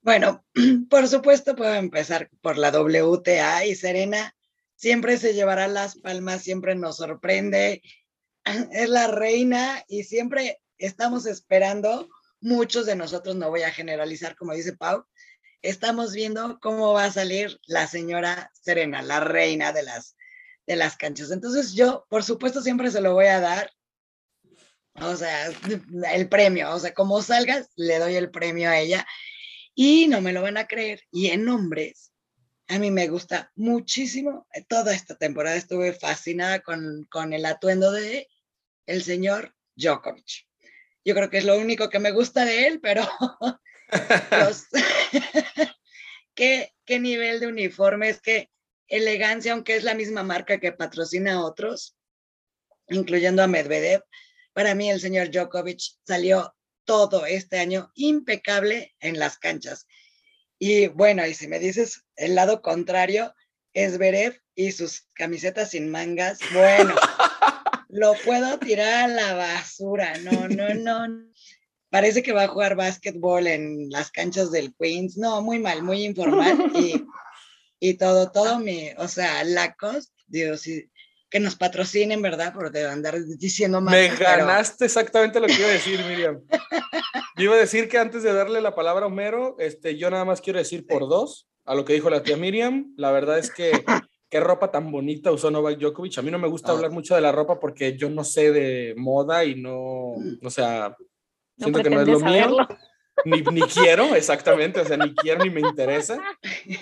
[0.00, 0.44] Bueno,
[0.88, 4.32] por supuesto puedo empezar por la WTA y Serena.
[4.74, 7.82] Siempre se llevará las palmas, siempre nos sorprende,
[8.72, 12.08] es la reina y siempre estamos esperando,
[12.40, 15.04] muchos de nosotros, no voy a generalizar como dice Pau,
[15.62, 20.16] estamos viendo cómo va a salir la señora Serena, la reina de las
[20.66, 21.30] de las canchas.
[21.30, 23.70] Entonces yo, por supuesto, siempre se lo voy a dar.
[25.00, 25.48] O sea,
[26.12, 29.06] el premio, o sea, como salgas, le doy el premio a ella.
[29.74, 31.02] Y no me lo van a creer.
[31.12, 32.12] Y en hombres,
[32.66, 34.46] a mí me gusta muchísimo.
[34.68, 38.26] Toda esta temporada estuve fascinada con, con el atuendo de
[38.86, 40.46] el señor Djokovic.
[41.04, 43.02] Yo creo que es lo único que me gusta de él, pero
[46.34, 48.50] ¿Qué, qué nivel de uniforme es que
[48.88, 51.96] elegancia, aunque es la misma marca que patrocina a otros,
[52.88, 54.02] incluyendo a Medvedev.
[54.52, 59.86] Para mí el señor Djokovic salió todo este año impecable en las canchas.
[60.58, 63.34] Y bueno, y si me dices el lado contrario,
[63.74, 66.94] es Berev y sus camisetas sin mangas, bueno,
[67.96, 71.24] lo puedo tirar a la basura, no, no, no.
[71.90, 76.04] Parece que va a jugar básquetbol en las canchas del Queens, no, muy mal, muy
[76.04, 76.72] informal.
[76.74, 77.02] Y
[77.78, 80.90] y todo, todo mi, o sea, Lacoste, Dios, y,
[81.28, 82.54] que nos patrocinen, ¿verdad?
[82.54, 83.92] Por andar diciendo más.
[83.92, 86.40] Me ganaste exactamente lo que iba a decir, Miriam.
[87.36, 90.24] Yo iba a decir que antes de darle la palabra a Homero, este, yo nada
[90.24, 92.94] más quiero decir por dos a lo que dijo la tía Miriam.
[92.96, 93.72] La verdad es que
[94.28, 96.18] qué ropa tan bonita usó Novak Djokovic.
[96.18, 96.74] A mí no me gusta ah.
[96.74, 100.96] hablar mucho de la ropa porque yo no sé de moda y no, o sea,
[101.56, 102.56] siento que no es lo mío.
[103.24, 106.20] Ni, ni, quiero, exactamente, o sea, ni quiero ni me interesa,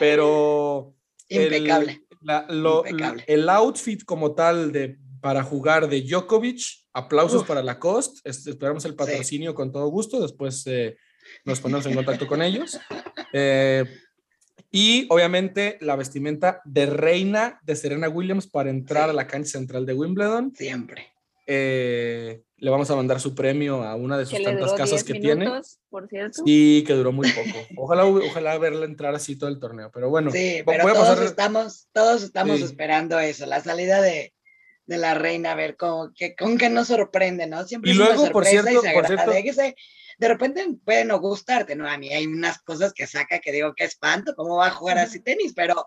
[0.01, 0.93] pero...
[1.29, 2.03] Impecable.
[2.49, 8.95] El, el outfit como tal de, para jugar de Djokovic, aplausos para Lacoste, esperamos el
[8.95, 10.97] patrocinio con todo gusto, después eh,
[11.45, 12.79] nos ponemos en contacto con ellos.
[13.33, 13.85] Eh,
[14.77, 19.87] y obviamente la vestimenta de reina de Serena Williams para entrar a la cancha central
[19.87, 20.53] de Wimbledon.
[20.57, 21.13] Siempre.
[21.47, 25.49] Eh, le vamos a mandar su premio a una de sus tantas casas que tiene.
[25.89, 26.43] Por cierto.
[26.45, 27.57] Y que duró muy poco.
[27.77, 29.93] Ojalá, ojalá verla entrar así todo el torneo.
[29.95, 34.35] Pero bueno, sí, pero todos, estamos, todos estamos esperando eso, la salida de,
[34.87, 37.63] de la reina, a ver con qué con que nos sorprende, ¿no?
[37.65, 39.31] Siempre y luego, por cierto, por cierto,
[40.19, 41.89] de repente puede no gustarte, ¿no?
[41.89, 44.99] A mí hay unas cosas que saca que digo, qué espanto, ¿cómo va a jugar
[44.99, 45.53] así tenis?
[45.55, 45.87] Pero,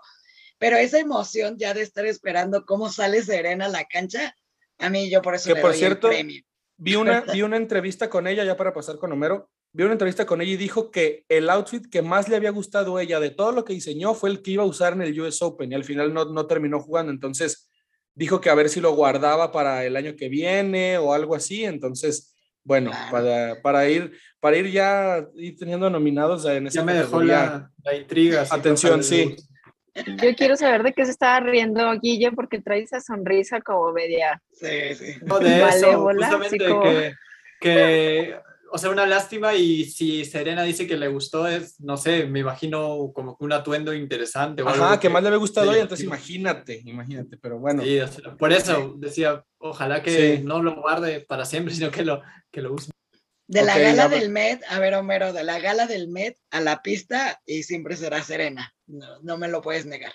[0.58, 4.36] pero esa emoción ya de estar esperando cómo sale Serena a la cancha,
[4.80, 6.44] a mí yo por eso que le por doy cierto, el premio.
[6.78, 10.26] Vi una, vi una entrevista con ella, ya para pasar con Homero, vi una entrevista
[10.26, 13.32] con ella y dijo que el outfit que más le había gustado a ella de
[13.32, 15.76] todo lo que diseñó fue el que iba a usar en el US Open y
[15.76, 17.70] al final no, no terminó jugando, entonces
[18.14, 21.66] dijo que a ver si lo guardaba para el año que viene o algo así,
[21.66, 22.36] entonces
[22.68, 27.24] bueno, para, para, ir, para ir ya ir teniendo nominados en esa Ya me dejó
[27.24, 28.46] la, la intriga.
[28.50, 29.38] Atención, sí.
[29.96, 34.42] Yo quiero saber de qué se estaba riendo Guille porque trae esa sonrisa como media.
[34.52, 35.16] Sí, sí.
[35.26, 37.14] No, de eso, justamente que,
[37.62, 38.36] que
[38.72, 42.40] o sea, una lástima y si Serena dice que le gustó, es, no sé, me
[42.40, 44.62] imagino como que un atuendo interesante.
[44.62, 47.84] O Ajá, que, más le había gustado hoy, entonces imagínate, imagínate, pero bueno.
[47.84, 48.00] Sí,
[48.38, 52.74] por eso decía, ojalá que no lo guarde para siempre, sino que lo, que lo
[52.74, 52.92] use.
[53.48, 56.82] De la gala del Met, a ver, Homero, de la gala del Met a la
[56.82, 58.74] pista y siempre será Serena.
[58.88, 60.12] No, no me lo puedes negar.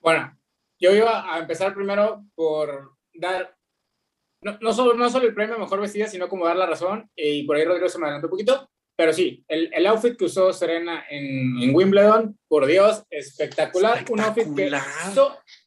[0.00, 0.36] Bueno,
[0.80, 3.56] yo iba a empezar primero por dar
[4.42, 7.44] no, no, solo, no solo el premio Mejor Vestida, sino como dar la razón, y
[7.44, 10.52] por ahí Rodrigo se me adelantó un poquito, pero sí, el, el outfit que usó
[10.52, 14.70] Serena en, en, Wimbledon, por Dios, espectacular, un outfit que,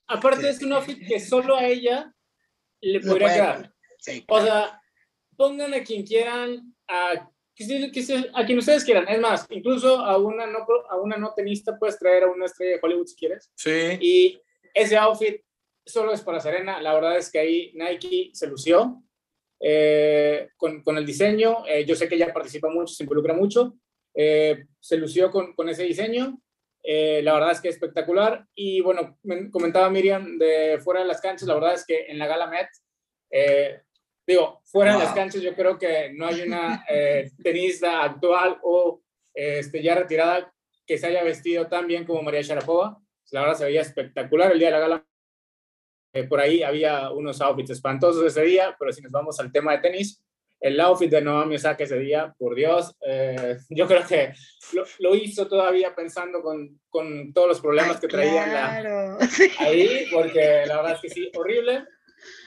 [0.08, 2.14] aparte es un outfit que solo a ella
[2.82, 3.74] le podría quedar.
[4.28, 4.82] O sea,
[5.36, 7.12] pongan a quien quieran, a,
[8.34, 11.98] a quien ustedes quieran, es más, incluso a una no, a una no tenista puedes
[11.98, 13.50] traer a una estrella de Hollywood si quieres.
[13.56, 13.98] Sí.
[14.00, 14.42] Y
[14.74, 15.42] ese outfit
[15.86, 16.82] solo es para Serena.
[16.82, 19.04] La verdad es que ahí Nike se lució
[19.60, 21.66] eh, con, con, el diseño.
[21.68, 23.76] Eh, yo sé que ella participa mucho, se involucra mucho.
[24.14, 26.40] Eh, se lució con, con ese diseño.
[26.84, 28.46] la verdad es que es espectacular.
[28.56, 29.18] Y bueno,
[29.52, 31.48] comentaba Miriam de fuera de las canchas.
[31.48, 32.70] La verdad es que en la Gala Met,
[34.26, 36.84] digo, fuera de las canchas, yo creo que no hay una
[37.44, 39.02] tenista actual o
[39.34, 40.52] este, ya retirada
[40.88, 43.00] que se haya vestido tan bien como María Sharapova.
[43.32, 45.06] La verdad se veía espectacular el día de la Gala
[46.16, 49.74] eh, por ahí había unos outfits espantosos ese día, pero si nos vamos al tema
[49.74, 50.24] de tenis,
[50.62, 54.32] el outfit de Naomi Osaka ese día, por Dios, eh, yo creo que
[55.00, 58.78] lo, hizo todavía pensando con, con todos los problemas que traía
[59.60, 61.84] ahí, porque la verdad es que sí, horrible.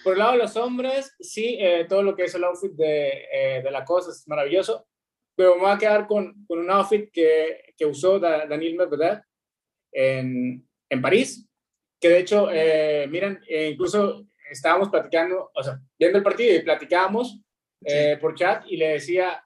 [0.02, 3.60] Por el lado de los hombres, sí, eh, todo lo que es el outfit de,
[3.62, 4.88] de la cosa es maravilloso,
[5.36, 9.20] pero me voy a quedar con, con un outfit que, que usó Daniel Medvedev
[9.92, 11.47] en, en París,
[12.00, 16.62] que de hecho, eh, miren, eh, incluso estábamos platicando, o sea, viendo el partido y
[16.62, 17.40] platicábamos
[17.84, 19.42] eh, por chat y le decía,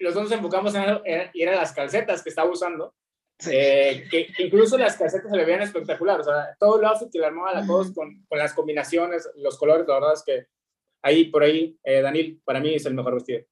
[0.00, 1.02] los dos nos enfocamos en algo,
[1.32, 2.94] y eran las calcetas que estaba usando,
[3.38, 4.06] que,
[4.38, 7.54] incluso las calcetas se le veían espectacular, o sea, todo el outfit que le armaba
[7.54, 10.46] la cosa con, con, las combinaciones, los colores, la verdad es que
[11.02, 13.44] ahí, por ahí, Daniel, para mí es el mejor vestido.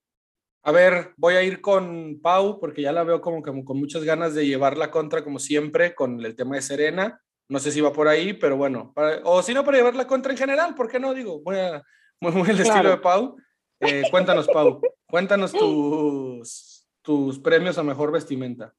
[0.65, 4.03] A ver, voy a ir con Pau porque ya la veo como que con muchas
[4.03, 7.23] ganas de llevar la contra como siempre con el tema de Serena.
[7.49, 8.93] No sé si va por ahí, pero bueno,
[9.25, 11.15] o si no, para llevar la contra en general, ¿por qué no?
[11.15, 13.37] Digo, muy, muy, el estilo de Pau.
[13.81, 18.75] Eh, cuéntanos, Pau, cuéntanos tus, tus premios a mejor vestimenta.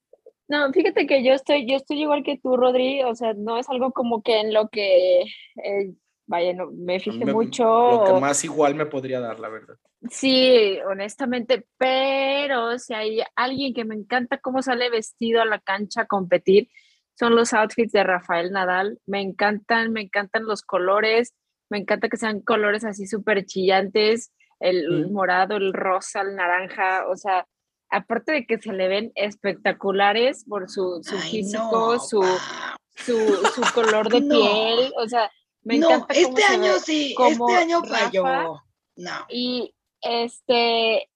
[0.47, 3.69] No, fíjate que yo estoy, yo estoy igual que tú, Rodri, o sea, no es
[3.69, 5.93] algo como que en lo que, eh,
[6.25, 7.63] vaya, no, me fijé mucho.
[7.65, 9.75] Lo que más igual me podría dar, la verdad.
[10.09, 16.01] Sí, honestamente, pero si hay alguien que me encanta cómo sale vestido a la cancha
[16.01, 16.69] a competir,
[17.17, 18.99] son los outfits de Rafael Nadal.
[19.05, 21.33] Me encantan, me encantan los colores,
[21.69, 27.15] me encanta que sean colores así súper chillantes, el morado, el rosa, el naranja, o
[27.15, 27.47] sea,
[27.89, 32.23] aparte de que se le ven espectaculares por su, físico, su,
[32.95, 35.31] su, color de piel, o sea,
[35.63, 38.63] no, este año sí, este año falló.
[38.95, 39.25] No.
[39.29, 41.09] Y este,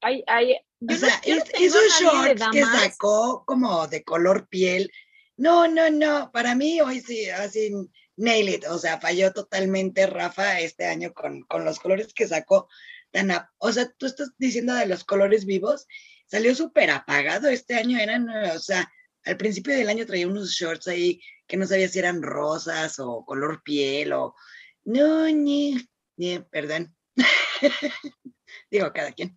[0.00, 4.90] hay, hay, o sea, esos shorts que sacó como de color piel,
[5.36, 7.72] no, no, no, para mí hoy sí, así,
[8.16, 12.68] nail it, o sea, falló totalmente Rafa este año con, con los colores que sacó.
[13.10, 15.86] Tan o sea, tú estás diciendo de los colores vivos,
[16.26, 18.90] salió súper apagado este año, eran, o sea,
[19.24, 23.24] al principio del año traía unos shorts ahí que no sabía si eran rosas o
[23.24, 24.34] color piel o,
[24.84, 25.76] no, ni,
[26.16, 26.94] ni, perdón.
[28.70, 29.36] Digo, cada quien.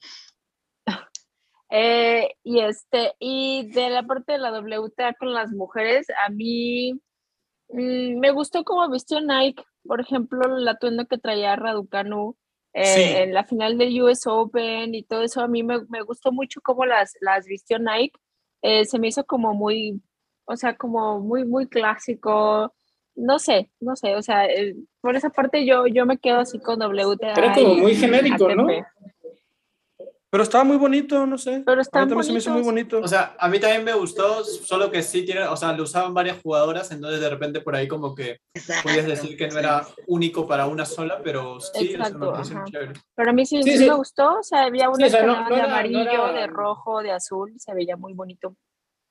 [1.73, 6.93] Eh, y este, y de la parte de la WTA con las mujeres, a mí
[7.69, 12.35] mm, me gustó cómo vistió Nike, por ejemplo, el atuendo que traía Raducanu
[12.73, 16.59] eh, en la final del US Open y todo eso, a mí me, gustó mucho
[16.61, 18.19] cómo las, las vistió Nike.
[18.61, 20.01] Eh, se me hizo como muy,
[20.45, 22.73] o sea, como muy, muy clásico.
[23.15, 24.45] No sé, no sé, o sea,
[24.99, 27.31] por esa parte yo, yo me quedo así con WTA.
[27.31, 28.67] Era como muy genérico, ¿no?
[30.31, 31.61] Pero estaba muy bonito, no sé.
[31.65, 33.01] Pero está también se me hizo muy bonito.
[33.01, 36.13] O sea, a mí también me gustó, solo que sí tiene, o sea, lo usaban
[36.13, 38.39] varias jugadoras, entonces de repente por ahí como que
[38.81, 42.93] podías decir que no era único para una sola, pero sí, eso me chévere.
[43.13, 47.03] Pero a mí sí, sí, me gustó, o sea, había una de amarillo, de rojo,
[47.03, 48.55] de azul, se veía muy bonito.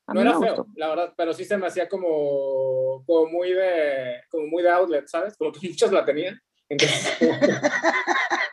[0.08, 4.46] no era feo, la verdad, pero sí se me hacía como, como muy de como
[4.46, 5.36] muy de outlet, ¿sabes?
[5.36, 6.40] Como que muchos la tenían.
[6.66, 7.18] Entonces,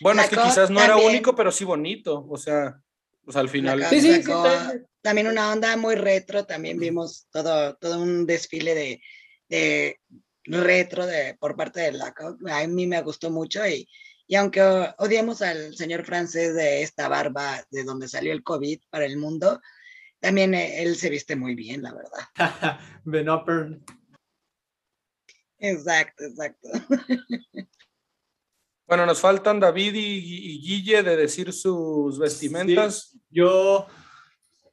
[0.00, 2.80] Bueno, es que quizás no era único, pero sí bonito, o sea,
[3.24, 3.84] pues al final.
[3.90, 4.32] Sí, sí, sí,
[5.02, 9.02] también una onda muy retro, también vimos todo, todo un desfile de,
[9.48, 10.00] de
[10.44, 12.14] retro de, por parte de la
[12.50, 13.88] a mí me gustó mucho y,
[14.26, 14.62] y aunque
[14.98, 19.60] odiamos al señor francés de esta barba de donde salió el COVID para el mundo,
[20.20, 22.28] también eh, él se viste muy bien, la verdad.
[23.04, 23.28] Ben
[25.60, 26.68] Exacto, exacto.
[28.88, 33.14] Bueno, nos faltan David y, Guille de decir sus vestimentas.
[33.28, 33.86] yo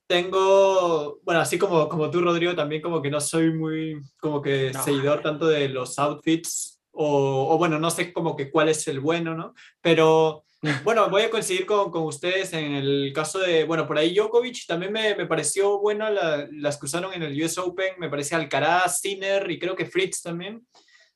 [0.08, 4.71] tengo, bueno, así como, como tú, Rodrigo, también como que no soy muy, como que
[4.86, 9.36] seguidor tanto de los outfits, o, bueno, no sé como que cuál es el bueno,
[9.36, 9.54] ¿no?
[9.82, 10.45] Pero
[10.86, 14.65] bueno, voy a coincidir con, con, ustedes en el caso de, bueno, por ahí Djokovic
[14.65, 19.01] también me, me pareció bueno las que usaron en el US Open, me parece Alcaraz,
[19.01, 20.65] Sinner y creo que Fritz también.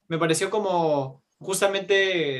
[0.09, 1.93] Me pareció como justamente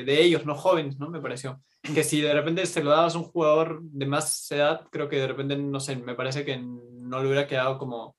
[0.04, 1.10] de ellos, no jóvenes, ¿no?
[1.10, 1.62] Me pareció.
[1.82, 5.18] Que si de repente se lo dabas a un jugador de más edad, creo que
[5.18, 8.16] de repente, no sé, me parece que no le hubiera quedado como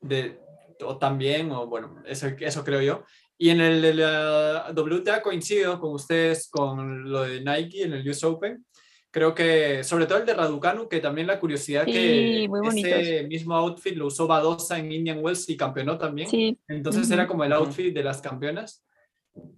[0.00, 0.38] de,
[0.84, 3.04] o tan bien, o bueno, eso, eso creo yo.
[3.36, 8.08] Y en el de la WTA coincido con ustedes con lo de Nike en el
[8.08, 8.64] US Open.
[9.10, 13.94] Creo que, sobre todo el de Raducanu, que también la curiosidad que ese mismo outfit
[13.94, 16.56] lo usó Badosa en Indian Wells y campeonó también.
[16.66, 18.82] Entonces era como el outfit de las campeonas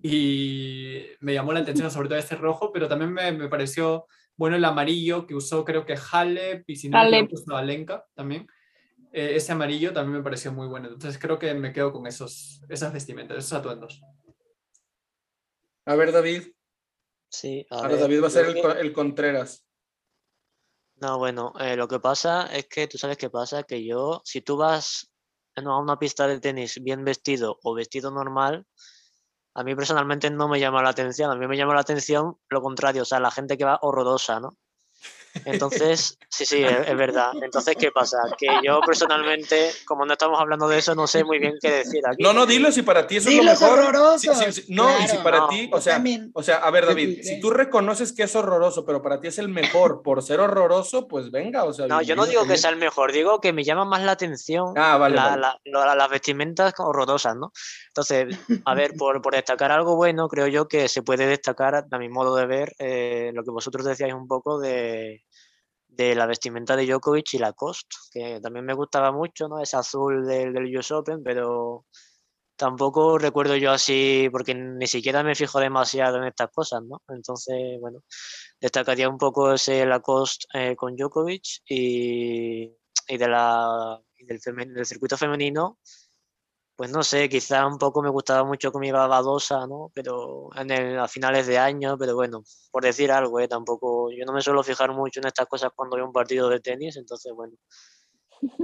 [0.02, 4.06] y me llamó la atención sobre todo ese rojo, pero también me, me pareció
[4.36, 8.46] bueno el amarillo que usó creo que Halep y si no me puso Alenka también.
[9.12, 10.88] Eh, ese amarillo también me pareció muy bueno.
[10.88, 14.02] Entonces creo que me quedo con esos, esas vestimentas, esos atuendos.
[15.86, 16.42] A ver, David.
[17.30, 19.64] Sí, Ahora David va a ser el, el Contreras.
[20.96, 24.40] No, bueno, eh, lo que pasa es que tú sabes qué pasa, que yo, si
[24.40, 25.12] tú vas
[25.56, 28.66] a una pista de tenis bien vestido o vestido normal,
[29.54, 32.62] a mí personalmente no me llama la atención, a mí me llama la atención lo
[32.62, 34.56] contrario, o sea, la gente que va horrorosa, ¿no?
[35.44, 37.32] Entonces, sí, sí, es, verdad.
[37.42, 38.18] Entonces, ¿qué pasa?
[38.38, 42.02] Que yo personalmente, como no estamos hablando de eso, no sé muy bien qué decir
[42.06, 42.22] aquí.
[42.22, 43.78] No, no, dilo si para ti eso es lo mejor.
[43.78, 44.32] Horroroso.
[44.68, 48.12] no, y si para ti, o sea, o sea, a ver, David, si tú reconoces
[48.12, 51.72] que es horroroso, pero para ti es el mejor por ser horroroso, pues venga, o
[51.72, 51.86] sea.
[51.86, 54.74] No, yo no digo que sea el mejor, digo que me llama más la atención
[54.76, 57.52] ah, vale, las vestimentas horrorosas, ¿no?
[57.88, 61.98] Entonces, a ver, por, por, destacar algo bueno, creo yo que se puede destacar, a
[61.98, 65.23] mi modo de ver, eh, lo que vosotros decíais un poco de
[65.96, 69.60] de la vestimenta de Djokovic y la Cost, que también me gustaba mucho, ¿no?
[69.60, 71.86] Ese azul del, del US Open, pero
[72.56, 77.02] tampoco recuerdo yo así, porque ni siquiera me fijo demasiado en estas cosas, ¿no?
[77.08, 78.00] Entonces, bueno,
[78.60, 82.72] destacaría un poco ese Lacoste eh, con Djokovic y,
[83.08, 84.40] y, de la, del,
[84.74, 85.78] del circuito femenino,
[86.76, 89.92] pues no sé, quizá un poco me gustaba mucho como iba Badosa, ¿no?
[89.94, 93.46] Pero en el, a finales de año, pero bueno, por decir algo, ¿eh?
[93.46, 96.60] Tampoco, yo no me suelo fijar mucho en estas cosas cuando veo un partido de
[96.60, 97.54] tenis, entonces bueno,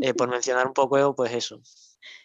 [0.00, 1.60] eh, por mencionar un poco, pues eso.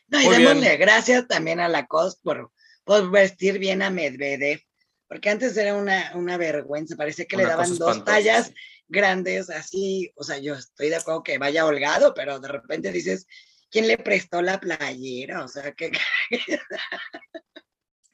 [0.07, 2.51] No, y démosle gracias también a Lacoste por,
[2.83, 4.61] por vestir bien a Medvedev,
[5.07, 8.51] porque antes era una, una vergüenza, parece que le daban dos tallas
[8.87, 13.27] grandes así, o sea, yo estoy de acuerdo que vaya holgado, pero de repente dices,
[13.69, 15.43] ¿quién le prestó la playera?
[15.43, 15.91] O sea, ¿qué,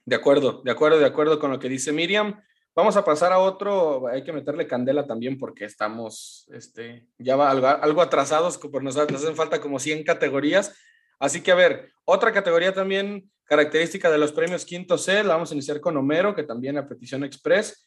[0.05, 2.41] De acuerdo, de acuerdo, de acuerdo con lo que dice Miriam.
[2.75, 7.51] Vamos a pasar a otro, hay que meterle candela también porque estamos este, ya va
[7.51, 10.75] algo, algo atrasados, nos, nos hacen falta como 100 categorías.
[11.19, 15.51] Así que a ver, otra categoría también característica de los premios Quinto C, la vamos
[15.51, 17.85] a iniciar con Homero, que también a petición express.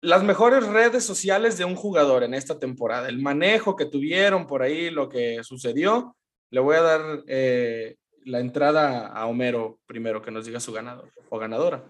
[0.00, 4.62] Las mejores redes sociales de un jugador en esta temporada, el manejo que tuvieron por
[4.62, 6.16] ahí, lo que sucedió.
[6.52, 7.96] Le voy a dar eh,
[8.26, 11.82] la entrada a Homero primero, que nos diga su ganador o ganadora.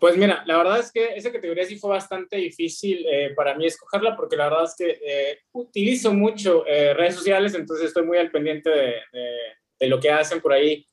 [0.00, 3.66] Pues mira, la verdad es que esa categoría sí fue bastante difícil eh, para mí
[3.66, 8.32] escogerla porque la verdad es que eh, utilizo mucho redes sociales, entonces estoy muy al
[8.32, 8.94] pendiente de,
[9.78, 10.84] de, lo que hacen por ahí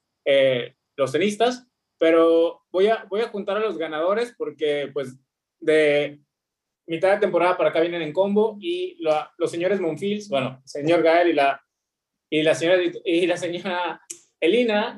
[0.97, 1.65] los tenistas,
[1.97, 5.17] pero voy a, voy a juntar a los ganadores porque pues
[5.59, 6.19] de
[6.86, 8.99] mitad de temporada para acá vienen en combo y
[9.38, 11.59] los señores Monfils, bueno, señor Gael y la,
[12.30, 14.01] y la señora, y la señora
[14.39, 14.97] Elina,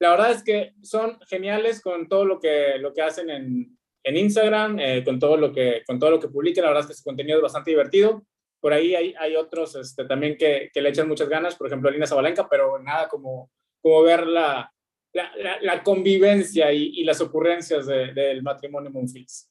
[0.00, 4.16] la verdad es que son geniales con todo lo que, lo que hacen en, en
[4.16, 6.64] Instagram, eh, con, todo lo que, con todo lo que publican.
[6.64, 8.24] La verdad es que su contenido es bastante divertido.
[8.60, 11.90] Por ahí hay, hay otros este, también que, que, le echan muchas ganas, por ejemplo,
[11.90, 13.50] Lina Zabalenka, pero nada como,
[13.82, 14.72] como ver la,
[15.12, 19.50] la, la, convivencia y, y, las ocurrencias de, del matrimonio Monfils.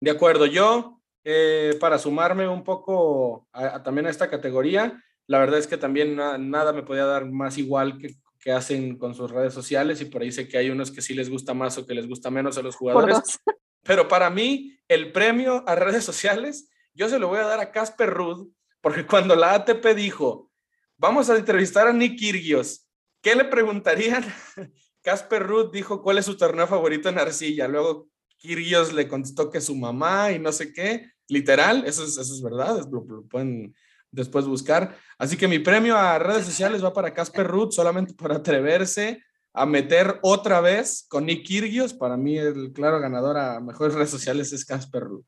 [0.00, 5.38] De acuerdo, yo, eh, para sumarme un poco a, a, también a esta categoría, la
[5.38, 8.16] verdad es que también na, nada me podía dar más igual que
[8.46, 11.14] que hacen con sus redes sociales y por ahí sé que hay unos que sí
[11.14, 13.18] les gusta más o que les gusta menos a los jugadores.
[13.82, 17.72] Pero para mí, el premio a redes sociales, yo se lo voy a dar a
[17.72, 18.46] Casper Rudd,
[18.80, 20.52] porque cuando la ATP dijo,
[20.96, 22.86] vamos a entrevistar a Nick Kyrgios,
[23.20, 24.24] ¿qué le preguntarían?
[25.02, 27.66] Casper Rudd dijo cuál es su torneo favorito en arcilla.
[27.66, 31.10] Luego Kyrgios le contestó que su mamá y no sé qué.
[31.26, 33.74] Literal, eso es, eso es verdad, lo, lo pueden
[34.10, 34.96] después buscar.
[35.18, 39.64] Así que mi premio a redes sociales va para Casper Ruth, solamente por atreverse a
[39.66, 41.94] meter otra vez con Nick Kirgios.
[41.94, 45.24] Para mí el claro ganador a mejores redes sociales es Casper Ruth.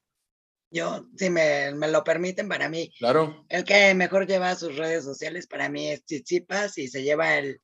[0.71, 3.47] Yo, si me, me, lo permiten, para mí, claro.
[3.49, 7.63] el que mejor lleva sus redes sociales para mí es Chichipas y se lleva el,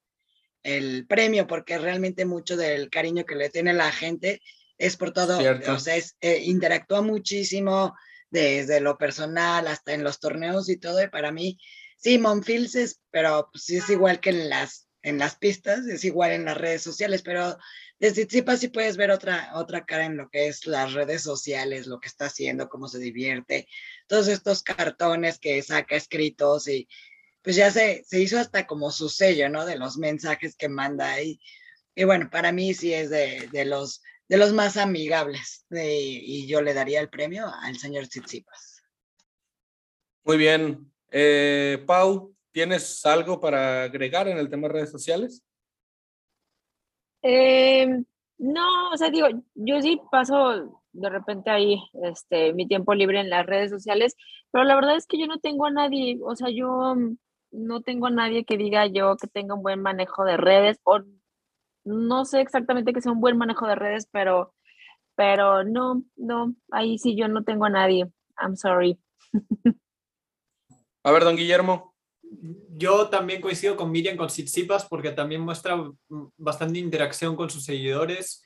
[0.62, 4.40] el premio porque realmente mucho del cariño que le tiene la gente
[4.78, 5.74] es por todo, Cierto.
[5.74, 7.94] o sea, es, eh, interactúa muchísimo,
[8.34, 11.58] desde lo personal hasta en los torneos y todo, y para mí,
[11.96, 16.32] sí, Monfils es, pero pues, es igual que en las, en las pistas, es igual
[16.32, 17.56] en las redes sociales, pero
[18.00, 21.86] desde Tsipa sí puedes ver otra, otra cara en lo que es las redes sociales,
[21.86, 23.68] lo que está haciendo, cómo se divierte,
[24.08, 26.88] todos estos cartones que saca escritos y
[27.40, 29.64] pues ya se, se hizo hasta como su sello, ¿no?
[29.64, 31.38] De los mensajes que manda ahí.
[31.94, 35.66] Y bueno, para mí sí es de, de los de los más amigables.
[35.68, 38.82] De, y yo le daría el premio al señor Tsitsipas.
[40.24, 40.92] Muy bien.
[41.10, 45.44] Eh, Pau, ¿tienes algo para agregar en el tema de redes sociales?
[47.22, 47.86] Eh,
[48.38, 53.30] no, o sea, digo, yo sí paso de repente ahí este, mi tiempo libre en
[53.30, 54.16] las redes sociales,
[54.50, 56.94] pero la verdad es que yo no tengo a nadie, o sea, yo
[57.50, 61.00] no tengo a nadie que diga yo que tenga un buen manejo de redes o
[61.84, 64.54] no sé exactamente que sea un buen manejo de redes, pero,
[65.14, 68.10] pero no, no, ahí sí yo no tengo a nadie.
[68.38, 68.98] I'm sorry.
[71.04, 71.94] A ver, don Guillermo.
[72.70, 75.78] Yo también coincido con Miriam con Tsitsipas porque también muestra
[76.36, 78.42] bastante interacción con sus seguidores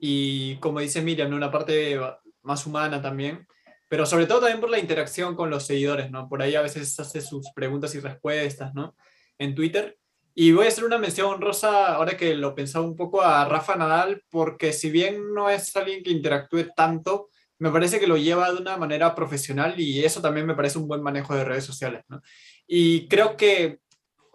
[0.00, 2.00] y como dice Miriam, una parte
[2.42, 3.46] más humana también,
[3.88, 6.28] pero sobre todo también por la interacción con los seguidores, ¿no?
[6.28, 8.96] Por ahí a veces hace sus preguntas y respuestas, ¿no?
[9.38, 9.99] En Twitter
[10.34, 13.76] y voy a hacer una mención rosa, ahora que lo pensaba un poco, a Rafa
[13.76, 17.28] Nadal, porque si bien no es alguien que interactúe tanto,
[17.58, 20.88] me parece que lo lleva de una manera profesional y eso también me parece un
[20.88, 22.04] buen manejo de redes sociales.
[22.08, 22.22] ¿no?
[22.66, 23.80] Y creo que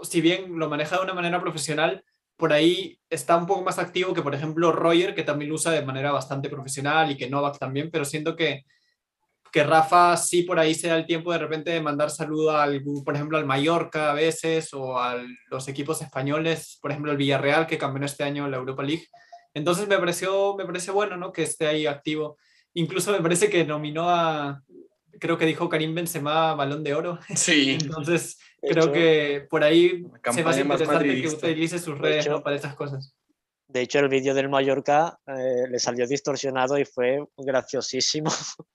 [0.02, 2.04] si bien lo maneja de una manera profesional,
[2.38, 5.72] por ahí está un poco más activo que, por ejemplo, Roger, que también lo usa
[5.72, 8.66] de manera bastante profesional y que Novak también, pero siento que
[9.56, 12.84] que Rafa sí por ahí se da el tiempo de repente de mandar saludo al,
[13.06, 15.16] por ejemplo, al Mallorca a veces o a
[15.50, 19.08] los equipos españoles, por ejemplo, el Villarreal que campeonó este año la Europa League.
[19.54, 21.32] Entonces me pareció, me parece bueno, ¿no?
[21.32, 22.38] Que esté ahí activo.
[22.74, 24.62] Incluso me parece que nominó a,
[25.22, 27.20] creo que dijo Karim Benzema Balón de Oro.
[27.34, 27.78] Sí.
[27.80, 30.04] Entonces creo que por ahí
[30.34, 32.44] se va a interesante que utilice sus redes ¿no?
[32.44, 33.16] para estas cosas.
[33.70, 38.30] De hecho, el vídeo del Mallorca eh, le salió distorsionado y fue graciosísimo.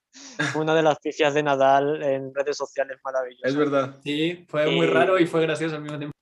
[0.57, 3.51] Una de las pifias de Nadal en redes sociales maravillosas.
[3.51, 4.01] Es verdad.
[4.03, 6.17] Sí, fue muy raro y fue gracioso al mismo tiempo.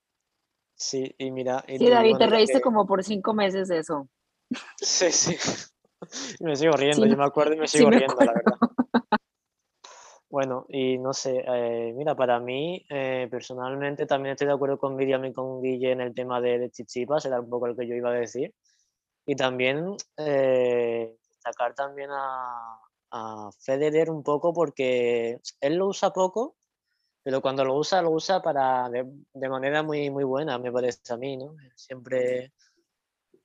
[0.74, 1.64] Sí, y mira.
[1.66, 2.60] Y sí, David, te reíste que...
[2.60, 4.08] como por cinco meses de eso.
[4.76, 5.36] Sí, sí.
[6.40, 8.32] me sigo riendo, sí, yo me acuerdo y me sigo sí me riendo, acuerdo.
[8.32, 8.58] la verdad.
[10.30, 14.94] Bueno, y no sé, eh, mira, para mí, eh, personalmente también estoy de acuerdo con
[14.94, 17.86] Miriam y con Guille en el tema de, de Chichipas, era un poco lo que
[17.88, 18.54] yo iba a decir.
[19.24, 22.78] Y también eh, destacar también a,
[23.10, 26.56] a Federer un poco porque él lo usa poco,
[27.22, 31.12] pero cuando lo usa, lo usa para de, de, manera muy, muy buena, me parece
[31.12, 31.54] a mí, ¿no?
[31.74, 32.52] Siempre,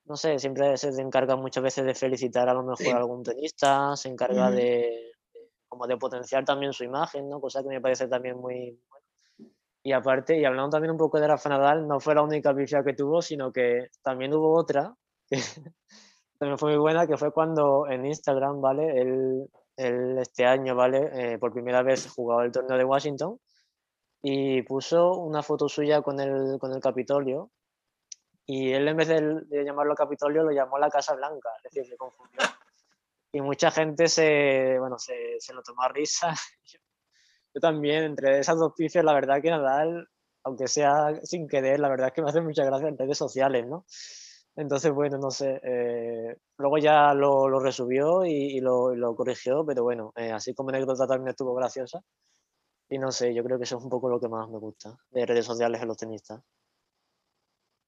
[0.05, 2.91] no sé, siempre se encarga muchas veces de felicitar a lo mejor Sí.
[2.91, 4.55] a algún tenista, se encarga Ujú.
[4.55, 5.11] de,
[5.67, 7.41] como de potenciar también su imagen, ¿no?
[7.41, 9.07] Cosa que me parece también muy buena.
[9.85, 12.83] Y aparte, y hablando también un poco de Rafa Nadal, no fue la única pifia
[12.83, 14.95] que tuvo, sino que también hubo otra
[15.27, 15.37] que
[16.43, 18.99] también fue muy buena, que fue cuando en Instagram, ¿vale?
[18.99, 21.09] Él, él este año, ¿vale?
[21.13, 23.39] Eh, por primera vez jugaba el torneo de Washington
[24.21, 27.49] y puso una foto suya con el, con el Capitolio
[28.45, 31.89] y él en vez de, de llamarlo Capitolio lo llamó la Casa Blanca, es decir,
[31.89, 32.41] se confundió.
[33.31, 36.33] Y mucha gente se, bueno, se, se lo tomó a risa.
[36.65, 36.79] Yo,
[37.55, 40.09] yo también, entre esas dos pifias, la verdad que Nadal,
[40.43, 43.65] aunque sea sin querer, la verdad es que me hace mucha gracia en redes sociales,
[43.65, 43.85] ¿no?
[44.55, 45.59] Entonces, bueno, no sé.
[45.63, 50.31] eh, luego ya lo, lo resubió y, y lo, y lo corrigió, pero bueno, eh,
[50.31, 52.01] así como anécdota también estuvo graciosa.
[52.89, 54.95] Y no sé, yo creo que eso es un poco lo que más me gusta
[55.09, 56.41] de redes sociales en los tenistas.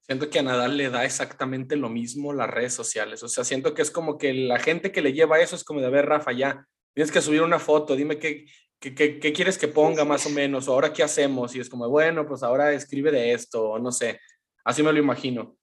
[0.00, 3.22] Siento que a Nadal le da exactamente lo mismo las redes sociales.
[3.22, 5.80] O sea, siento que es como que la gente que le lleva eso es como
[5.80, 8.46] de, a ver, Rafa, ya, tienes que subir una foto, dime qué,
[8.78, 11.54] qué, qué, quieres que ponga más o menos, o ahora qué hacemos.
[11.56, 14.20] Y es como, bueno, pues ahora escribe de esto, o no sé.
[14.64, 15.56] Así me lo imagino.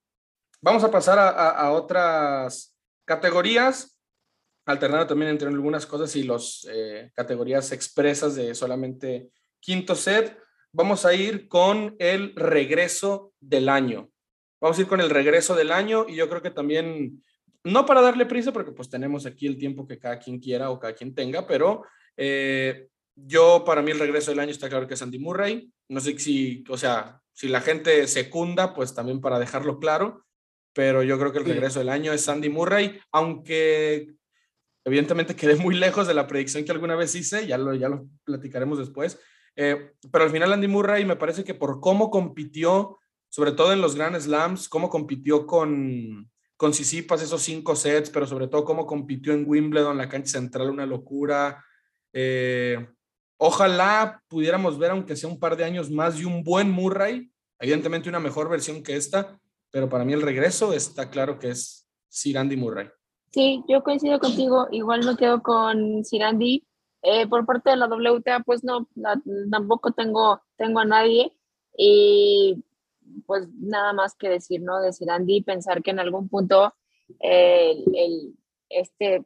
[0.63, 3.99] Vamos a pasar a, a, a otras categorías,
[4.65, 9.27] alternando también entre algunas cosas y las eh, categorías expresas de solamente
[9.59, 10.39] quinto set.
[10.71, 14.09] Vamos a ir con el regreso del año.
[14.61, 17.21] Vamos a ir con el regreso del año y yo creo que también,
[17.65, 20.79] no para darle prisa, porque pues tenemos aquí el tiempo que cada quien quiera o
[20.79, 21.83] cada quien tenga, pero
[22.15, 22.87] eh,
[23.17, 25.69] yo para mí el regreso del año está claro que es Andy Murray.
[25.89, 30.23] No sé si, o sea, si la gente secunda, pues también para dejarlo claro,
[30.73, 34.13] pero yo creo que el regreso del año es Andy Murray, aunque
[34.85, 38.07] evidentemente quedé muy lejos de la predicción que alguna vez hice, ya lo, ya lo
[38.23, 39.19] platicaremos después,
[39.55, 42.99] eh, pero al final Andy Murray me parece que por cómo compitió
[43.33, 48.27] sobre todo en los Grand Slams, cómo compitió con, con Sisipas esos cinco sets, pero
[48.27, 51.65] sobre todo cómo compitió en Wimbledon, la cancha central, una locura.
[52.13, 52.77] Eh,
[53.37, 58.07] ojalá pudiéramos ver, aunque sea un par de años más, y un buen Murray, evidentemente
[58.07, 59.39] una mejor versión que esta,
[59.73, 62.89] pero para mí el regreso está claro que es Sir Andy Murray.
[63.31, 66.63] Sí, yo coincido contigo, igual me quedo con Sir Andy.
[67.01, 69.19] Eh, por parte de la WTA, pues no, la,
[69.49, 71.35] tampoco tengo, tengo a nadie.
[71.75, 72.63] Y
[73.25, 74.79] pues nada más que decir, ¿no?
[74.79, 76.75] Decir Andy, pensar que en algún punto
[77.19, 78.35] eh, el, el,
[78.69, 79.25] este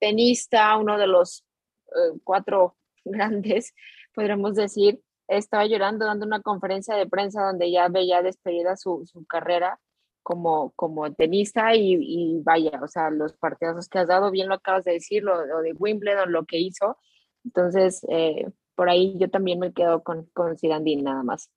[0.00, 1.44] tenista, uno de los
[1.90, 3.72] eh, cuatro grandes,
[4.16, 5.00] podríamos decir,
[5.30, 9.80] estaba llorando dando una conferencia de prensa donde ya veía despedida su, su carrera
[10.22, 14.54] como, como tenista y, y, vaya, o sea, los partidazos que has dado, bien lo
[14.54, 16.98] acabas de decir, lo, lo de Wimbledon, lo que hizo.
[17.44, 21.50] Entonces, eh, por ahí yo también me quedo con, con Andy nada más.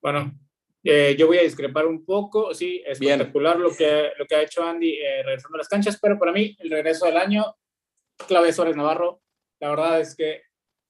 [0.00, 0.32] Bueno,
[0.84, 2.54] eh, yo voy a discrepar un poco.
[2.54, 5.98] Sí, es espectacular lo que, lo que ha hecho Andy eh, regresando a las canchas,
[6.00, 7.56] pero para mí el regreso del año,
[8.26, 9.20] Claudia Suárez Navarro,
[9.60, 10.47] la verdad es que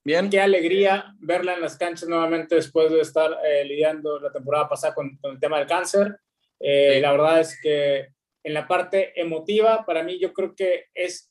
[0.09, 0.31] Bien.
[0.31, 4.95] qué alegría verla en las canchas nuevamente después de estar eh, lidiando la temporada pasada
[4.95, 6.19] con, con, el tema del cáncer.
[6.59, 7.01] Eh, sí.
[7.01, 8.09] La verdad es que
[8.43, 11.31] en la parte emotiva, para mí yo creo que es,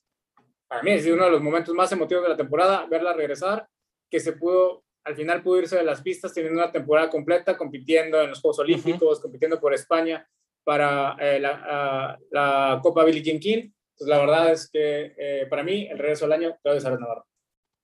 [0.67, 3.67] para mí es uno de los momentos más emotivos de la temporada, verla regresar,
[4.11, 8.21] que se pudo al final pudo irse de las pistas teniendo una temporada completa, compitiendo
[8.21, 9.21] en los Juegos Olímpicos, uh -huh.
[9.21, 10.27] compitiendo por España
[10.65, 13.71] para eh, la, uh, la, Copa Billie Jean King.
[13.93, 17.25] Entonces, la verdad es que eh, para mí el regreso del año, Claudia Suárez Navarro.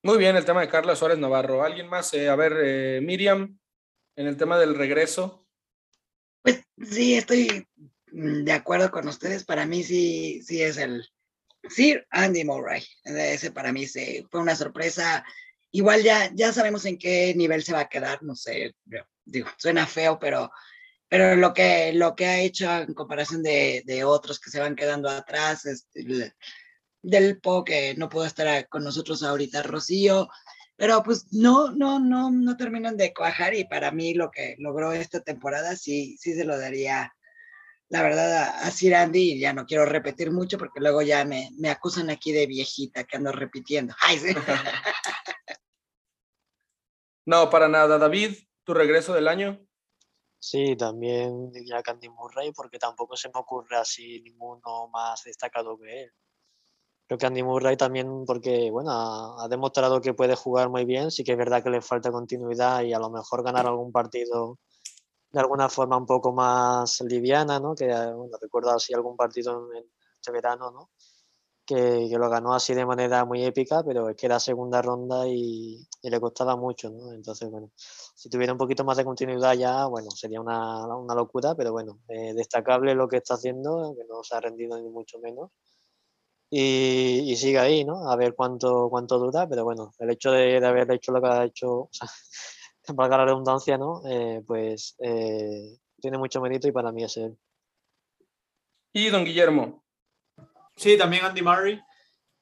[0.05, 1.63] Muy bien, el tema de Carla Suárez Navarro.
[1.63, 2.13] ¿Alguien más?
[2.13, 3.57] Eh, a ver, eh, Miriam,
[4.17, 5.47] en el tema del regreso.
[6.41, 7.65] Pues sí, estoy
[8.11, 9.45] de acuerdo con ustedes.
[9.45, 11.07] Para mí sí, sí es el
[11.69, 12.85] Sir Andy Murray.
[13.05, 15.23] Ese para mí fue una sorpresa
[15.71, 18.75] igual ya, ya sabemos en qué nivel se va a quedar, no sé,
[19.25, 20.51] digo, suena feo, pero,
[21.09, 24.75] pero lo, que, lo que ha hecho en comparación de, de otros que se van
[24.75, 26.31] quedando atrás, es el,
[27.03, 30.29] del Po que no pudo estar con nosotros ahorita, Rocío,
[30.75, 34.91] pero pues no, no, no, no terminan de cuajar y para mí lo que logró
[34.93, 37.13] esta temporada sí, sí se lo daría,
[37.89, 41.25] la verdad, a, a Sir Andy y ya no quiero repetir mucho porque luego ya
[41.25, 43.93] me, me acusan aquí de viejita que ando repitiendo.
[44.01, 44.33] Ay, sí.
[47.25, 47.97] No, para nada.
[47.97, 48.35] David,
[48.65, 49.65] tu regreso del año.
[50.39, 56.03] Sí, también diría Candy Murray porque tampoco se me ocurre así ninguno más destacado que
[56.03, 56.11] él.
[57.07, 58.91] Creo que Andy Murray también, porque bueno,
[59.39, 62.83] ha, demostrado que puede jugar muy bien, sí que es verdad que le falta continuidad
[62.83, 64.59] y a lo mejor ganar algún partido
[65.31, 67.75] de alguna forma un poco más liviana, ¿no?
[67.75, 69.85] Que bueno, recuerdo así algún partido en,
[70.15, 70.91] este verano, ¿no?
[71.65, 75.27] Que, que, lo ganó así de manera muy épica, pero es que era segunda ronda
[75.27, 77.13] y, y, le costaba mucho, ¿no?
[77.13, 81.55] Entonces, bueno, si tuviera un poquito más de continuidad ya, bueno, sería una, una locura,
[81.55, 85.19] pero bueno, eh, destacable lo que está haciendo, que no se ha rendido ni mucho
[85.19, 85.51] menos
[86.55, 88.11] y, sigue ahí, ¿no?
[88.11, 91.45] A ver cuánto, cuánto dura, pero bueno, el hecho de, haber hecho lo que ha
[91.45, 92.07] hecho, o sea,
[92.95, 94.03] valga la redundancia, ¿no?
[94.07, 97.35] Eh, pues eh, tiene mucho mérito y para mí es él.
[98.93, 99.83] ¿Y don Guillermo?
[100.75, 101.81] Sí, también Andy Murray.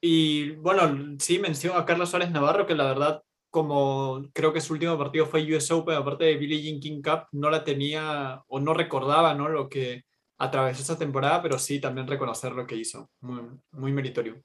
[0.01, 4.73] Y bueno, sí, menciono a Carlos Suárez Navarro, que la verdad, como creo que su
[4.73, 8.59] último partido fue US Open, aparte de Billie Jean King Cup, no la tenía o
[8.59, 9.47] no recordaba, ¿no?
[9.47, 10.03] Lo que,
[10.41, 13.11] atravesó esta temporada, pero sí también reconocer lo que hizo.
[13.19, 14.41] Muy, muy meritorio.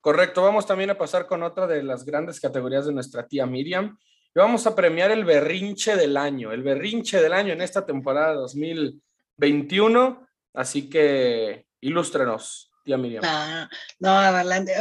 [0.00, 3.98] Correcto, vamos también a pasar con otra de las grandes categorías de nuestra tía Miriam.
[4.34, 8.32] Y vamos a premiar el berrinche del año, el berrinche del año en esta temporada
[8.32, 10.26] 2021.
[10.54, 13.22] Así que ilústrenos, tía Miriam.
[13.26, 13.68] Ah,
[13.98, 14.72] no, adelante,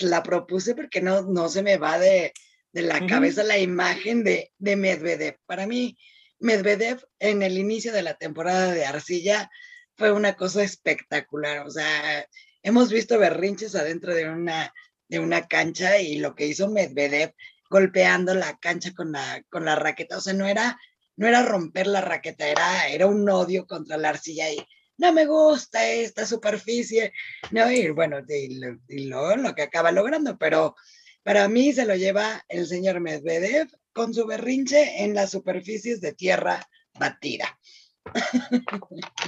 [0.00, 2.34] la propuse porque no, no se me va de,
[2.72, 5.38] de la cabeza la imagen de, de Medvedev.
[5.46, 5.96] Para mí,
[6.40, 9.50] Medvedev en el inicio de la temporada de Arcilla
[9.96, 11.66] fue una cosa espectacular.
[11.66, 12.26] O sea,
[12.62, 14.72] hemos visto berrinches adentro de una,
[15.08, 17.34] de una cancha y lo que hizo Medvedev
[17.70, 20.18] golpeando la cancha con la, con la raqueta.
[20.18, 20.78] O sea, no era,
[21.16, 24.64] no era romper la raqueta, era, era un odio contra la arcilla y
[24.96, 27.12] no me gusta esta superficie.
[27.50, 30.76] No, y bueno, y, lo, lo que acaba logrando, pero
[31.22, 36.12] para mí se lo lleva el señor Medvedev con su berrinche en las superficies de
[36.12, 36.68] tierra
[36.98, 37.58] batida.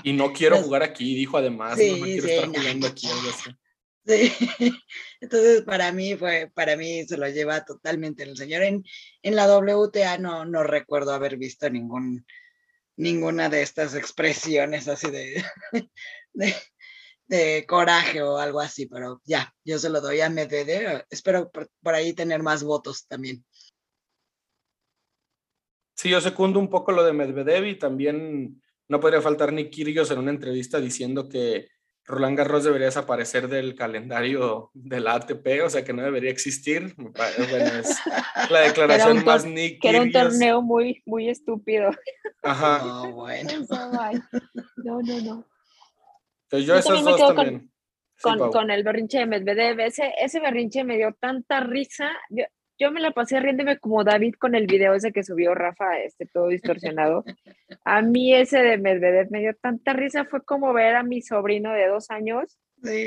[0.03, 3.09] Y no quiero jugar aquí, dijo además, no quiero estar jugando aquí.
[4.07, 4.33] Sí,
[5.21, 8.63] entonces para mí fue, para mí se lo lleva totalmente el señor.
[8.63, 8.85] En,
[9.23, 12.25] en la WTA no, no recuerdo haber visto ningún,
[12.97, 15.45] ninguna de estas expresiones así de,
[16.35, 16.55] de,
[17.27, 21.05] de, coraje o algo así, pero ya, yo se lo doy a Medvedev.
[21.11, 23.45] Espero por, por ahí tener más votos también.
[25.97, 30.11] Sí, yo secundo un poco lo de Medvedev y también no podría faltar ni Kyrgios
[30.11, 31.69] en una entrevista diciendo que
[32.07, 36.95] Roland Garros debería desaparecer del calendario de la ATP, o sea que no debería existir.
[37.39, 37.99] es
[38.49, 41.91] la declaración más Nick Que era un torneo muy, muy estúpido.
[42.43, 42.79] Ajá.
[42.85, 43.51] No, bueno.
[44.77, 45.45] No, no, no.
[46.45, 47.73] Entonces yo, esos dos también.
[48.23, 52.13] Con, con, el berrinche de Medvedev, ese, ese berrinche me dio tanta risa.
[52.31, 52.45] Yo,
[52.79, 56.27] yo me la pasé riéndome como David con el video ese que subió Rafa, este
[56.27, 57.25] todo distorsionado.
[57.85, 61.73] A mí ese de Medvedev me dio tanta risa, fue como ver a mi sobrino
[61.73, 62.59] de dos años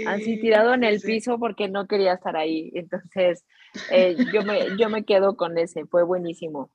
[0.07, 2.71] así tirado en el piso porque no quería estar ahí.
[2.73, 3.45] Entonces,
[3.91, 6.71] eh, yo, me, yo me quedo con ese, fue buenísimo.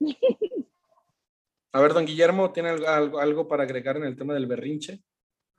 [1.72, 5.02] A ver, don Guillermo, ¿tiene algo, algo para agregar en el tema del berrinche?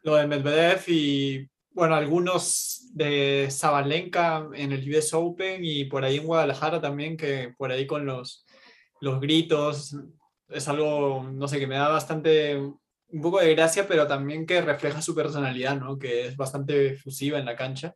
[0.04, 6.18] Lo de Medvedev y bueno, algunos de Zabalenka en el US Open y por ahí
[6.18, 8.46] en Guadalajara también, que por ahí con los,
[9.00, 9.96] los gritos
[10.50, 14.62] es algo, no sé, que me da bastante, un poco de gracia, pero también que
[14.62, 15.98] refleja su personalidad, ¿no?
[15.98, 17.96] Que es bastante fusiva en la cancha,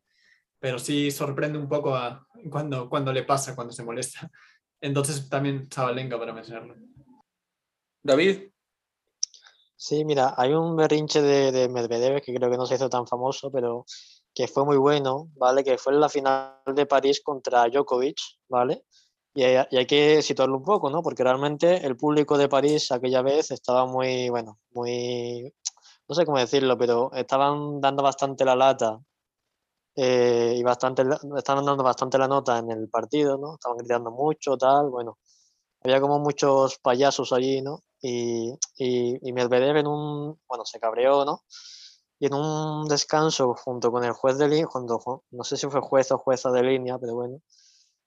[0.60, 4.32] pero sí sorprende un poco a, cuando, cuando le pasa, cuando se molesta.
[4.80, 6.76] Entonces también Zabalenka para mencionarlo.
[8.02, 8.55] David.
[9.88, 13.06] Sí, mira, hay un berrinche de, de, Medvedev que creo que no se hizo tan
[13.06, 13.86] famoso, pero
[14.34, 15.64] que fue muy bueno, ¿vale?
[15.64, 18.18] Que fue en la final de París contra Djokovic,
[18.50, 18.84] ¿vale?
[19.36, 21.04] Y hay, y hay, que situarlo un poco, ¿no?
[21.04, 25.54] Porque realmente el público de París aquella vez estaba muy, bueno, muy,
[26.08, 29.00] no sé cómo decirlo, pero estaban dando bastante la lata
[29.96, 31.04] eh, y bastante,
[31.38, 33.54] estaban dando bastante la nota en el partido, ¿no?
[33.54, 35.20] Estaban gritando mucho, tal, bueno.
[35.84, 37.82] Había como muchos payasos allí, ¿no?
[38.08, 41.44] Y, y, Medvedev en un, bueno, se cabreó, ¿no?
[42.20, 44.68] Y en un descanso junto con el juez de línea,
[45.32, 47.42] no sé si fue juez o jueza de línea, pero bueno,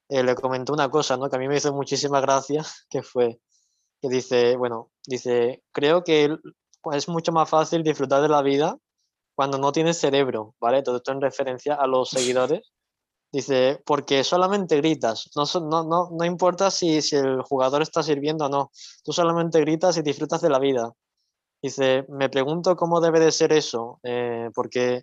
[0.08, 1.28] eh, le comentó una cosa, ¿no?
[1.28, 3.40] Que a mí me hizo muchísima gracia, que fue,
[4.00, 6.36] que dice, bueno, dice, creo que
[6.92, 8.78] es mucho más fácil disfrutar de la vida
[9.34, 10.82] cuando no tienes cerebro, ¿vale?
[10.82, 12.72] Todo esto en referencia a los seguidores
[13.30, 18.46] Dice, porque solamente gritas, no, no, no, no importa si, si, el jugador está sirviendo
[18.46, 18.70] o no,
[19.04, 20.92] tú solamente gritas y disfrutas de la vida.
[21.60, 25.02] Dice, me pregunto cómo debe de ser eso, eh, porque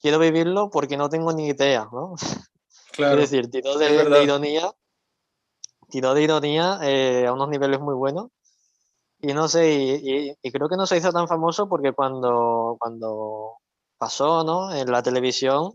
[0.00, 2.14] quiero vivirlo porque no tengo ni idea, ¿no?
[2.92, 4.72] Claro, es decir, tiró de, de ironía,
[5.88, 8.30] tiró de ironía eh, a unos niveles muy buenos.
[9.20, 13.58] Y no sé, y, y, creo que no se hizo tan famoso porque cuando, cuando
[13.98, 14.72] pasó ¿no?
[14.72, 15.74] en la televisión,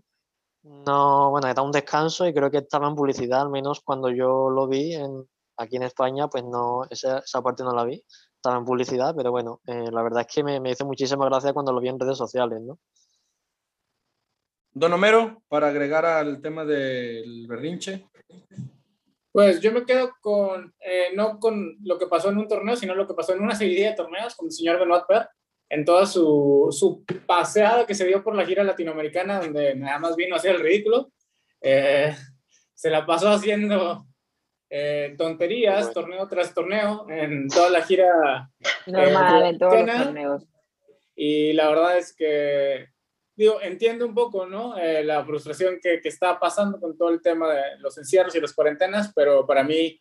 [0.64, 4.50] No, bueno, era un descanso y creo que estaba en publicidad, al menos cuando yo
[4.50, 8.04] lo vi en, aquí en España, pues no, esa, esa parte no la vi,
[8.36, 11.54] estaba en publicidad, pero bueno, eh, la verdad es que me, me hizo muchísima gracia
[11.54, 12.80] cuando lo vi en redes sociales, ¿no?
[14.72, 18.10] Don Homero, para agregar al tema del berrinche.
[19.32, 22.96] Pues yo me quedo con, eh, no con lo que pasó en un torneo, sino
[22.96, 25.28] lo que pasó en una serie de torneos con el señor Benoit Per,
[25.74, 30.16] en toda su, su paseada que se dio por la gira latinoamericana, donde nada más
[30.16, 31.12] vino a hacer el ridículo.
[31.62, 32.16] Eh,
[32.76, 34.06] se la pasó haciendo
[34.70, 38.52] eh, tonterías, torneo tras torneo, en toda la gira.
[38.86, 40.44] Normal, en todos los torneos.
[41.16, 42.90] Y la verdad es que
[43.36, 44.78] digo, entiendo un poco, ¿no?
[44.78, 48.42] Eh, la frustración que, que, está pasando con todo el tema de los encierros y
[48.42, 50.00] las cuarentenas, pero para mí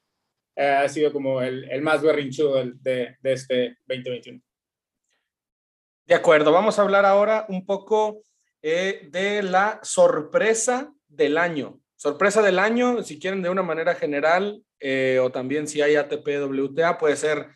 [0.54, 4.40] eh, ha sido como el, el más berrinchudo de, de, este 2021.
[6.05, 8.22] De acuerdo, vamos a hablar ahora un poco
[8.61, 11.80] eh, de la sorpresa del año.
[11.96, 16.26] Sorpresa del año, si quieren de una manera general, eh, o también si hay ATP
[16.44, 17.46] WTA, puede ser,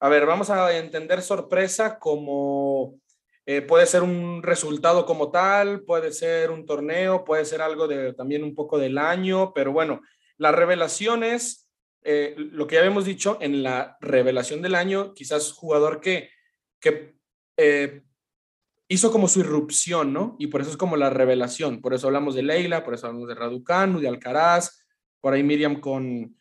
[0.00, 2.98] a ver, vamos a entender sorpresa como
[3.46, 8.12] eh, puede ser un resultado como tal, puede ser un torneo, puede ser algo de
[8.12, 10.00] también un poco del año, pero bueno,
[10.38, 11.68] las revelaciones,
[12.02, 16.30] eh, lo que ya habíamos dicho en la revelación del año, quizás jugador que
[17.56, 18.02] eh,
[18.88, 20.36] hizo como su irrupción, ¿no?
[20.38, 23.28] Y por eso es como la revelación, por eso hablamos de Leila, por eso hablamos
[23.28, 24.84] de Raducanu, de Alcaraz,
[25.20, 26.36] por ahí Miriam con,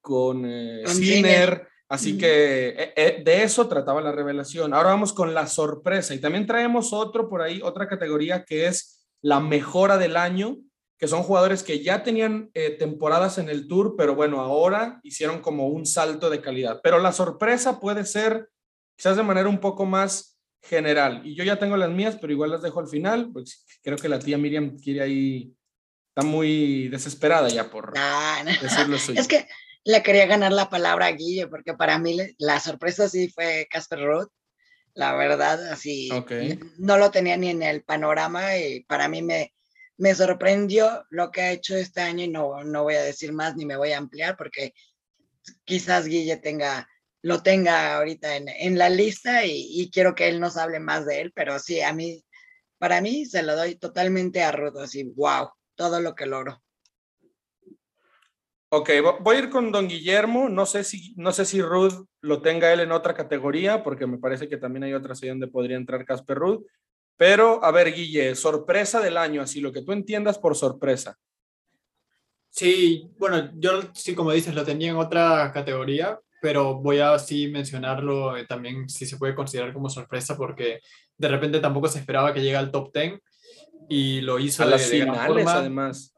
[0.00, 0.46] con
[0.86, 1.68] Sinner.
[1.92, 4.72] Así que eh, eh, de eso trataba la revelación.
[4.72, 9.06] Ahora vamos con la sorpresa y también traemos otro por ahí, otra categoría que es
[9.20, 10.56] la mejora del año,
[10.96, 15.40] que son jugadores que ya tenían eh, temporadas en el tour, pero bueno, ahora hicieron
[15.42, 16.80] como un salto de calidad.
[16.82, 18.48] Pero la sorpresa puede ser
[19.02, 21.22] quizás de manera un poco más general.
[21.24, 24.08] Y yo ya tengo las mías, pero igual las dejo al final, pues creo que
[24.08, 25.52] la tía Miriam quiere ahí,
[26.14, 29.20] está muy desesperada ya por no, decirlo suyo.
[29.20, 29.48] Es que
[29.82, 34.04] le quería ganar la palabra a Guille, porque para mí la sorpresa sí fue Casper
[34.04, 34.30] Roth.
[34.94, 36.08] La verdad, así
[36.78, 39.52] no lo tenía ni en el panorama y para mí me,
[39.96, 43.56] me sorprendió lo que ha hecho este año y no, no voy a decir más
[43.56, 44.74] ni me voy a ampliar porque
[45.64, 46.88] quizás Guille tenga,
[47.22, 51.06] lo tenga ahorita en, en la lista y, y, quiero que él nos hable más
[51.06, 52.24] de él, pero sí, a mí,
[52.78, 56.62] para mí se lo doy totalmente a Ruth, así, wow, todo lo que logró.
[58.74, 58.88] Ok,
[59.20, 60.48] voy a ir con don Guillermo.
[60.48, 64.16] No sé si, no sé si Ruth lo tenga él en otra categoría, porque me
[64.16, 66.64] parece que también hay otras ahí donde podría entrar Casper Ruth.
[67.18, 71.18] Pero, a ver, Guille, sorpresa del año, así lo que tú entiendas por sorpresa.
[72.48, 77.48] Sí, bueno, yo sí, como dices, lo tenía en otra categoría, pero voy a sí
[77.48, 80.80] mencionarlo eh, también si se puede considerar como sorpresa, porque
[81.16, 83.20] de repente tampoco se esperaba que llegue al top 10
[83.88, 86.14] y lo hizo a las finales, además.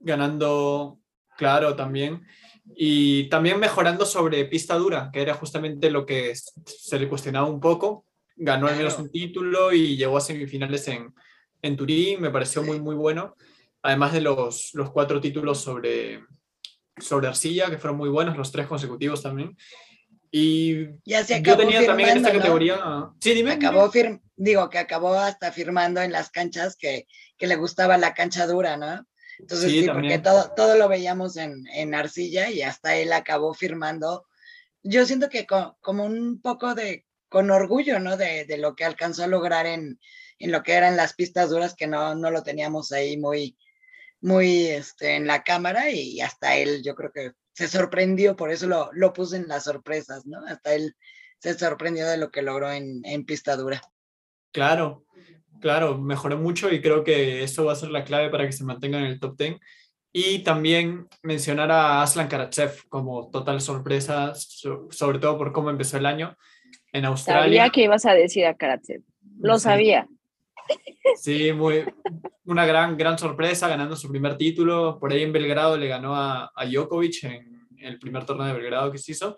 [0.00, 0.98] Ganando
[1.38, 2.26] Claro, también.
[2.74, 7.60] Y también mejorando sobre pista dura, que era justamente lo que se le cuestionaba un
[7.60, 8.04] poco.
[8.36, 11.14] Ganó al menos un título y llegó a semifinales en,
[11.62, 13.36] en Turín, me pareció muy, muy bueno.
[13.82, 16.24] Además de los, los cuatro títulos sobre,
[17.00, 19.56] sobre arcilla, que fueron muy buenos, los tres consecutivos también.
[20.30, 23.10] Y ya se yo tenía también en esta categoría.
[23.20, 23.52] Sí, dime.
[23.52, 23.90] Acabó
[24.36, 28.76] digo que acabó hasta firmando en las canchas que, que, le gustaba la cancha dura,
[28.76, 29.06] ¿no?
[29.38, 34.26] Entonces, sí, porque todo, todo lo veíamos en, en, arcilla y hasta él acabó firmando.
[34.82, 38.16] Yo siento que como un poco de, con orgullo, ¿no?
[38.16, 39.98] De, de, lo que alcanzó a lograr en,
[40.38, 43.56] en lo que eran las pistas duras, que no, no lo teníamos ahí muy,
[44.20, 48.66] muy este, en la cámara y hasta él, yo creo que se sorprendió, por eso
[48.66, 50.44] lo, lo puse en las sorpresas, ¿no?
[50.46, 50.94] Hasta él
[51.38, 53.80] se sorprendió de lo que logró en, en pista dura.
[54.52, 55.06] Claro,
[55.60, 58.64] Claro, mejoró mucho y creo que eso va a ser la clave para que se
[58.64, 59.56] mantenga en el top 10.
[60.12, 66.06] Y también mencionar a Aslan Karatsev como total sorpresa, sobre todo por cómo empezó el
[66.06, 66.36] año
[66.92, 67.42] en Australia.
[67.42, 69.02] Sabía que ibas a decir a Karatsev,
[69.40, 70.08] lo sabía.
[71.16, 71.84] Sí, muy,
[72.44, 74.98] una gran, gran sorpresa ganando su primer título.
[75.00, 78.92] Por ahí en Belgrado le ganó a, a Djokovic en el primer torneo de Belgrado
[78.92, 79.36] que se hizo.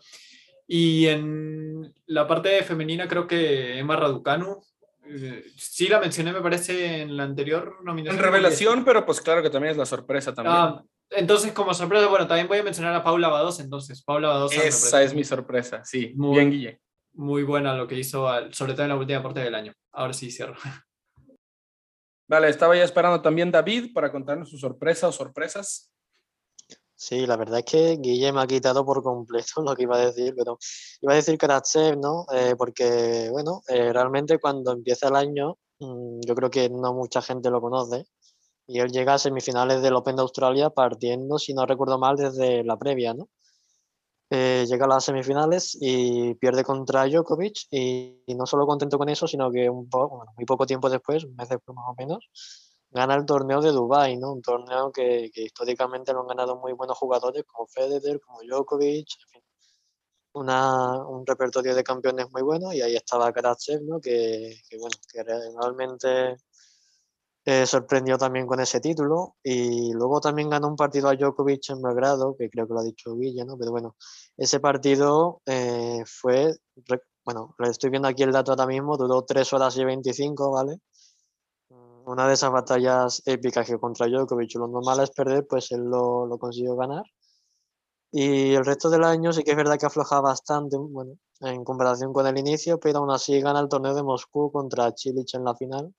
[0.67, 4.61] Y en la parte femenina creo que Emma Raducanu
[5.05, 8.19] eh, sí la mencioné, me parece, en la anterior nominación.
[8.19, 10.57] En revelación, pero pues claro que también es la sorpresa también.
[10.57, 14.03] Ah, entonces, como sorpresa, bueno, también voy a mencionar a Paula Badosa, entonces.
[14.05, 14.63] Paula Badosa.
[14.63, 16.13] Esa es mi sorpresa, sí.
[16.15, 16.81] Muy, bien, Guille.
[17.15, 19.73] Muy buena lo que hizo, sobre todo en la última parte del año.
[19.91, 20.55] Ahora sí cierro.
[22.31, 25.91] Vale, estaba ya esperando también David para contarnos su sorpresa o sorpresas.
[26.95, 30.07] Sí, la verdad es que Guille me ha quitado por completo lo que iba a
[30.07, 30.57] decir, pero
[31.01, 32.27] iba a decir Karatsev, ¿no?
[32.33, 37.21] Eh, porque, bueno, eh, realmente cuando empieza el año, mm, yo creo que no mucha
[37.21, 38.05] gente lo conoce.
[38.69, 42.63] Y él llega a semifinales del Open de Australia partiendo, si no recuerdo mal, desde
[42.63, 43.29] la previa, ¿no?
[44.33, 49.27] Eh, llega a las semifinales y pierde contra Djokovic y, no solo contento con eso,
[49.27, 52.31] sino que un poco, muy poco tiempo después, un mes después más o menos,
[52.91, 54.33] gana el torneo de Dubai, ¿no?
[54.33, 59.09] Un torneo que, que, históricamente lo han ganado muy buenos jugadores como Federer, como Djokovic,
[59.25, 59.43] en fin,
[60.33, 64.01] una, un repertorio de campeones muy bueno y ahí estaba Karatsev, ¿no?
[64.01, 66.37] Que, que bueno, que realmente
[67.45, 71.81] eh, sorprendió también con ese título y luego también ganó un partido a Djokovic en
[71.83, 73.57] Belgrado, que creo que lo ha dicho Villa, ¿no?
[73.59, 73.97] Pero bueno,
[74.37, 76.55] ese partido eh, fue,
[77.25, 80.81] bueno, estoy viendo aquí el dato ahora mismo, duró 3 horas y 25, ¿vale?
[82.05, 86.27] Una de esas batallas épicas que contra Djokovic lo normal es perder, pues él lo,
[86.27, 87.05] lo consiguió ganar.
[88.13, 92.13] Y el resto del año sí que es verdad que afloja bastante, bueno, en comparación
[92.13, 95.55] con el inicio, pero aún así gana el torneo de Moscú contra Chilich en la
[95.55, 95.95] final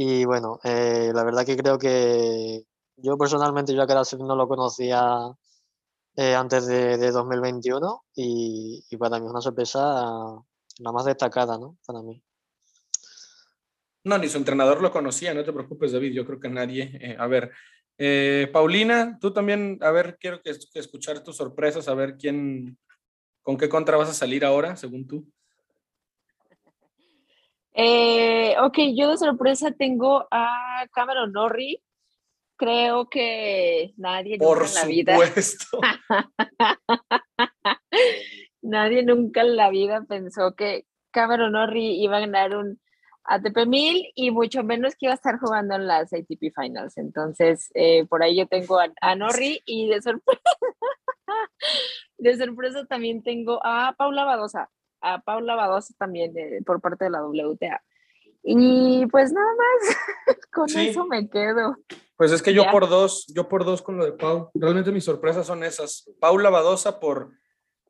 [0.00, 2.62] y bueno, eh, la verdad que creo que
[2.98, 5.02] yo personalmente yo a Karasek no lo conocía
[6.14, 9.80] eh, antes de, 2021 y, para mí es una sorpresa
[10.78, 11.78] la más destacada, ¿no?
[11.84, 12.22] Para mí.
[14.04, 16.96] No, ni su entrenador lo conocía, no te preocupes, David, yo creo que nadie.
[17.00, 17.50] Eh, a ver,
[18.52, 22.78] Paulina, tú también, a ver, quiero que, escuchar tus sorpresas, a ver quién,
[23.42, 25.28] con qué contra vas a salir ahora, según tú.
[27.80, 31.80] Eh, ok, yo de sorpresa tengo a Cameron Norrie.
[32.56, 35.16] Creo que nadie nunca en la vida.
[38.62, 42.80] nadie nunca en la vida pensó que Cameron Norrie iba a ganar un
[43.22, 46.98] ATP 1000 y mucho menos que iba a estar jugando en las ATP Finals.
[46.98, 50.40] Entonces, eh, por ahí yo tengo a, a Norrie y de sorpresa,
[52.18, 54.68] de sorpresa también tengo a Paula Badosa
[55.00, 56.32] a Paula Badosa también
[56.64, 57.82] por parte de la WTA.
[58.42, 59.96] Y pues nada más,
[60.52, 61.76] con eso me quedo.
[62.16, 64.50] Pues es que yo por dos, yo por dos con lo de Pau.
[64.54, 66.10] Realmente mis sorpresas son esas.
[66.20, 67.32] Paula Badosa por,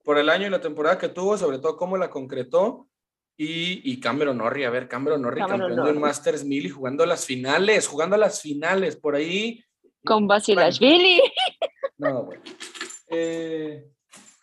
[0.03, 2.89] por el año y la temporada que tuvo, sobre todo cómo la concretó.
[3.37, 7.07] Y, y Cameron Norrie, a ver, Cameron Norrie, campeón de un Masters 1000 y jugando
[7.07, 9.63] las finales, jugando a las finales, por ahí.
[10.05, 11.23] Con Basilashvili.
[11.99, 12.43] no, bueno.
[13.11, 13.87] Eh,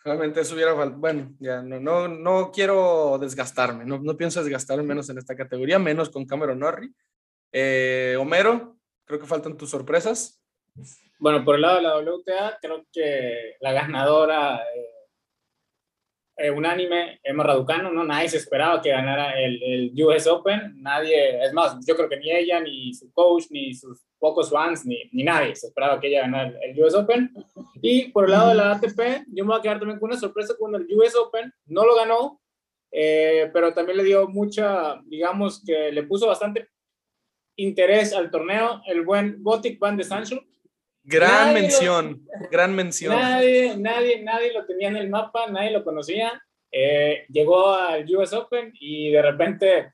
[0.06, 5.10] Realmente eso hubiera Bueno, ya no, no, no quiero desgastarme, no, no pienso desgastarme menos
[5.10, 6.92] en esta categoría, menos con Cameron Norrie.
[7.50, 10.40] Eh, Homero, creo que faltan tus sorpresas.
[11.18, 14.86] Bueno, por el lado de la WTA, creo que la ganadora eh,
[16.38, 18.04] eh, unánime, Emma Raducano, ¿no?
[18.04, 22.18] Nadie se esperaba que ganara el, el, US Open, nadie, es más, yo creo que
[22.18, 26.08] ni ella, ni su coach, ni sus pocos fans, ni, ni nadie se esperaba que
[26.08, 27.32] ella ganara el, US Open.
[27.80, 30.20] Y por el lado de la ATP, yo me voy a quedar también con una
[30.20, 32.40] sorpresa cuando el US Open no lo ganó,
[32.92, 36.68] eh, pero también le dio mucha, digamos que le puso bastante
[37.56, 40.44] interés al torneo, el buen Botic Van de Sancho,
[41.08, 43.14] Gran mención, gran mención.
[43.14, 46.42] Nadie, nadie, nadie lo tenía en el mapa, nadie lo conocía.
[46.72, 49.92] Eh, llegó al US Open y de repente,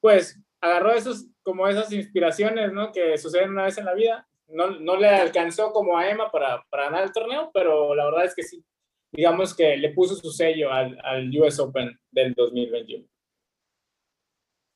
[0.00, 2.92] pues, agarró esos, como esas inspiraciones, ¿no?
[2.92, 4.28] Que suceden una vez en la vida.
[4.46, 8.24] No, no le alcanzó como a Emma para, para ganar el torneo, pero la verdad
[8.24, 8.64] es que sí,
[9.10, 13.04] digamos que le puso su sello al, al US Open del 2021.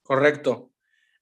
[0.03, 0.73] Correcto.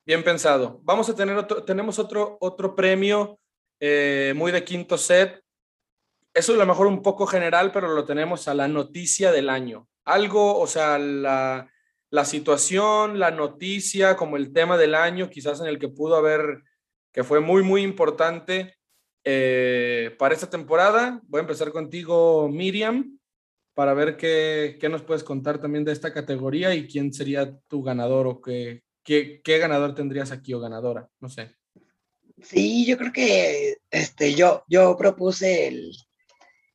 [0.06, 0.80] Bien pensado.
[0.82, 3.39] Vamos a tener otro, tenemos otro, otro premio
[3.80, 5.42] eh, muy de quinto set.
[6.32, 9.48] Eso es a lo mejor un poco general, pero lo tenemos a la noticia del
[9.48, 9.88] año.
[10.04, 11.68] Algo, o sea, la,
[12.10, 16.62] la situación, la noticia, como el tema del año, quizás en el que pudo haber,
[17.12, 18.76] que fue muy, muy importante
[19.24, 21.20] eh, para esta temporada.
[21.24, 23.18] Voy a empezar contigo, Miriam,
[23.74, 27.82] para ver qué, qué, nos puedes contar también de esta categoría y quién sería tu
[27.82, 31.08] ganador o qué, qué ganador tendrías aquí o ganadora.
[31.20, 31.59] No sé.
[32.42, 35.92] Sí, yo creo que este, yo, yo propuse el,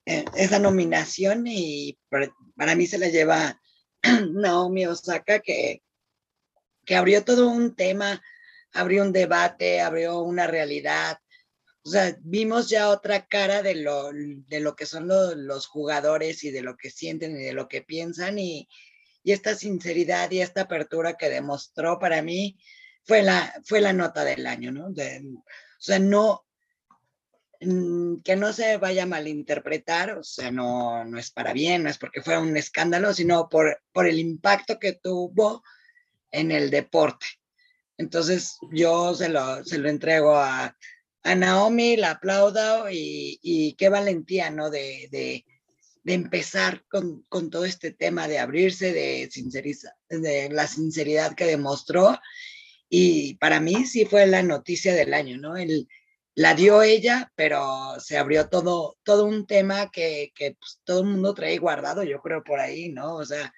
[0.06, 3.60] eh, esa nominación y para, mí se la lleva
[4.34, 5.82] Naomi Osaka, que,
[6.86, 8.22] que abrió todo un tema,
[8.74, 11.18] abrió un debate, abrió una realidad.
[11.84, 16.44] O sea, vimos ya otra cara de lo, de lo que son los, los jugadores
[16.44, 18.68] y de lo que sienten y de lo que piensan y,
[19.24, 22.58] y esta sinceridad y esta apertura que demostró para mí
[23.06, 24.88] fue la, fue la nota del año, ¿no?
[24.88, 24.94] o
[25.80, 26.46] sea, no,
[27.62, 31.90] mm, que no se vaya a malinterpretar, o sea, no, no es para bien, no
[31.90, 35.64] es porque fuera un escándalo, sino por, por el impacto que tuvo
[36.32, 37.26] en el deporte.
[37.98, 40.76] Entonces, yo se lo, se lo entrego a,
[41.24, 44.70] a Naomi, la aplaudo y, y qué valentía, ¿no?
[44.70, 45.46] De, de,
[46.04, 49.30] de empezar con, con, todo este tema, de abrirse, de,
[50.10, 52.20] de la sinceridad que demostró
[52.98, 55.58] y para mí sí fue la noticia del año, ¿no?
[55.58, 55.90] El,
[56.34, 61.08] la dio ella, pero se abrió todo, todo un tema que, que pues, todo el
[61.08, 63.16] mundo trae guardado, yo creo, por ahí, ¿no?
[63.16, 63.54] O sea,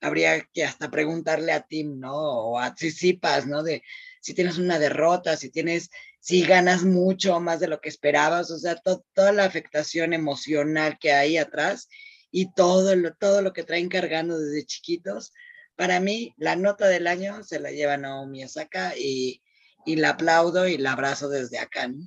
[0.00, 2.14] habría que hasta preguntarle a Tim, ¿no?
[2.14, 3.62] O a Tsitsipas, ¿no?
[3.62, 3.82] De
[4.22, 8.58] si tienes una derrota, si tienes, si ganas mucho más de lo que esperabas, o
[8.58, 11.90] sea, toda la afectación emocional que hay atrás
[12.30, 15.34] y todo lo, todo lo que traen cargando desde chiquitos.
[15.78, 19.40] Para mí, la nota del año se la lleva Naomi Osaka y,
[19.86, 21.86] y la aplaudo y la abrazo desde acá.
[21.86, 22.04] ¿no?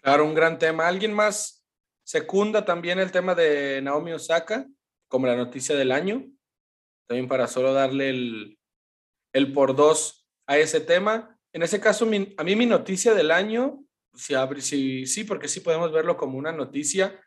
[0.00, 0.86] Claro, un gran tema.
[0.86, 1.66] ¿Alguien más
[2.04, 4.64] secunda también el tema de Naomi Osaka
[5.08, 6.24] como la noticia del año?
[7.08, 8.58] También para solo darle el,
[9.32, 11.36] el por dos a ese tema.
[11.52, 15.90] En ese caso, a mí mi noticia del año, si, si, sí, porque sí podemos
[15.90, 17.20] verlo como una noticia,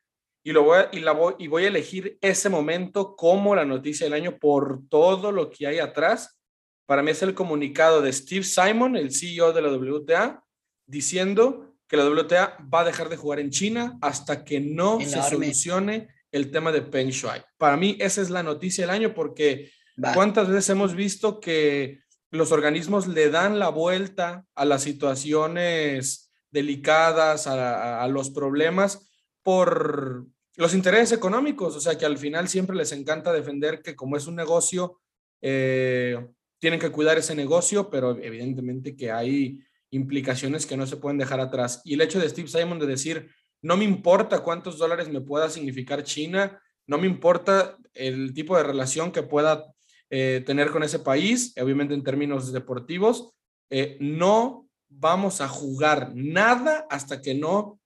[0.45, 4.05] y, lo voy y, la voy, y voy a elegir ese momento como la noticia
[4.05, 6.39] del año por todo lo que hay atrás.
[6.85, 10.43] Para mí es el comunicado de Steve Simon, el CEO de la WTA,
[10.85, 15.19] diciendo que la WTA va a dejar de jugar en China hasta que no se
[15.23, 17.43] solucione el tema de Peng Shuai.
[17.57, 19.71] Para mí esa es la noticia del año porque
[20.13, 27.47] cuántas veces hemos visto que los organismos le dan la vuelta a las situaciones delicadas,
[27.47, 30.27] a, los problemas por
[30.57, 34.27] los intereses económicos, o sea que al final siempre les encanta defender que como es
[34.27, 34.99] un negocio,
[35.41, 36.17] eh,
[36.59, 39.59] tienen que cuidar ese negocio, pero evidentemente que hay
[39.91, 41.81] implicaciones que no se pueden dejar atrás.
[41.83, 43.29] Y el hecho de Steve Simon de decir,
[43.61, 48.63] no me importa cuántos dólares me pueda significar China, no me importa el tipo de
[48.63, 49.65] relación que pueda
[50.09, 53.33] eh, tener con ese país, obviamente en términos deportivos,
[53.69, 57.79] eh, no vamos a jugar nada hasta que no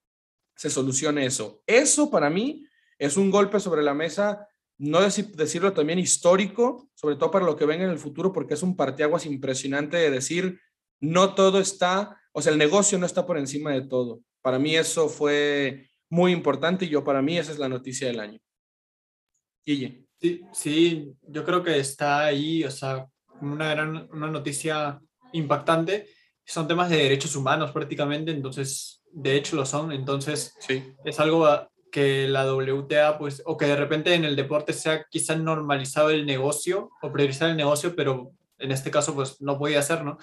[0.60, 1.64] se solucione eso.
[1.66, 2.66] Eso para mí
[2.97, 4.45] es un golpe sobre la mesa,
[4.78, 8.62] no decirlo también histórico, sobre todo para lo que venga en el futuro, porque es
[8.62, 10.60] un parteaguas impresionante de decir,
[10.99, 14.20] no todo está, o sea, el negocio no está por encima de todo.
[14.41, 18.20] Para mí eso fue muy importante y yo para mí esa es la noticia del
[18.20, 18.39] año.
[19.66, 20.07] Guille.
[20.20, 23.07] Sí, sí, yo creo que está ahí, o sea,
[23.39, 24.99] una gran una noticia
[25.32, 26.10] impactante.
[26.45, 30.93] Son temas de derechos humanos prácticamente, entonces, de hecho lo son, entonces sí.
[31.05, 31.47] es algo
[31.91, 36.26] que la WTA, pues, o que de repente en el deporte sea quizá normalizado el
[36.26, 40.18] negocio o priorizar el negocio, pero en este caso, pues, no podía ser, ¿no?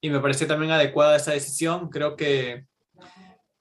[0.00, 1.88] y me pareció también adecuada esa decisión.
[1.88, 2.64] Creo que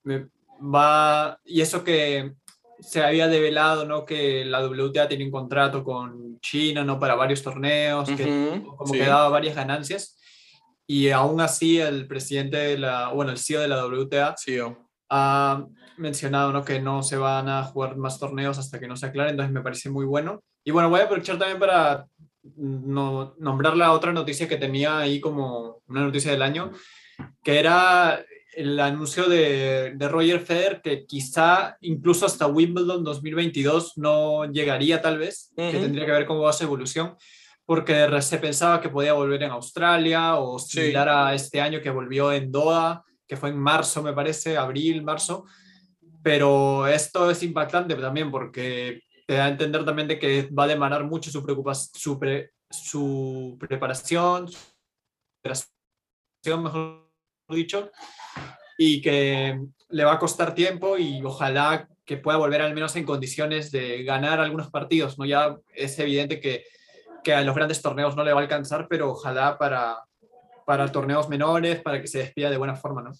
[0.04, 0.28] me
[0.62, 2.34] va, y eso que
[2.80, 4.06] se había develado, ¿no?
[4.06, 7.00] Que la WTA tiene un contrato con China, ¿no?
[7.00, 10.17] Para varios torneos, que como que daba varias ganancias.
[10.88, 14.36] Y aún así el presidente de la, bueno, el CEO de la WTA
[15.10, 15.66] ha
[15.98, 16.64] mencionado, ¿no?
[16.64, 19.62] Que no se van a jugar más torneos hasta que no se aclare, entonces me
[19.62, 20.42] parece muy bueno.
[20.64, 22.08] Y bueno, voy a aprovechar también para
[22.56, 26.72] no, nombrar la otra noticia que tenía ahí como una noticia del año,
[27.44, 28.24] que era
[28.56, 35.20] el anuncio de, de, Roger Federer que quizá incluso hasta Wimbledon 2022 no llegaría tal
[35.20, 37.16] vez, que tendría que ver cómo va su evolución,
[37.68, 42.32] porque se pensaba que podía volver en Australia o similar a este año que volvió
[42.32, 45.44] en Doha, que fue en marzo me parece, abril, marzo,
[46.24, 50.68] pero esto es impactante también porque te da a entender también de que va a
[50.68, 51.42] demandar mucho su
[51.94, 52.20] su,
[52.70, 54.58] su preparación, su
[56.58, 57.12] mejor
[57.50, 57.92] dicho,
[58.78, 59.60] y que
[59.90, 64.06] le va a costar tiempo y ojalá que pueda volver al menos en condiciones de
[64.06, 65.26] ganar algunos partidos, ¿no?
[65.26, 66.64] Ya es evidente que,
[67.28, 70.02] que a los grandes torneos no le va a alcanzar, pero ojalá para,
[70.66, 73.12] para torneos menores, para que se despida de buena forma, ¿no?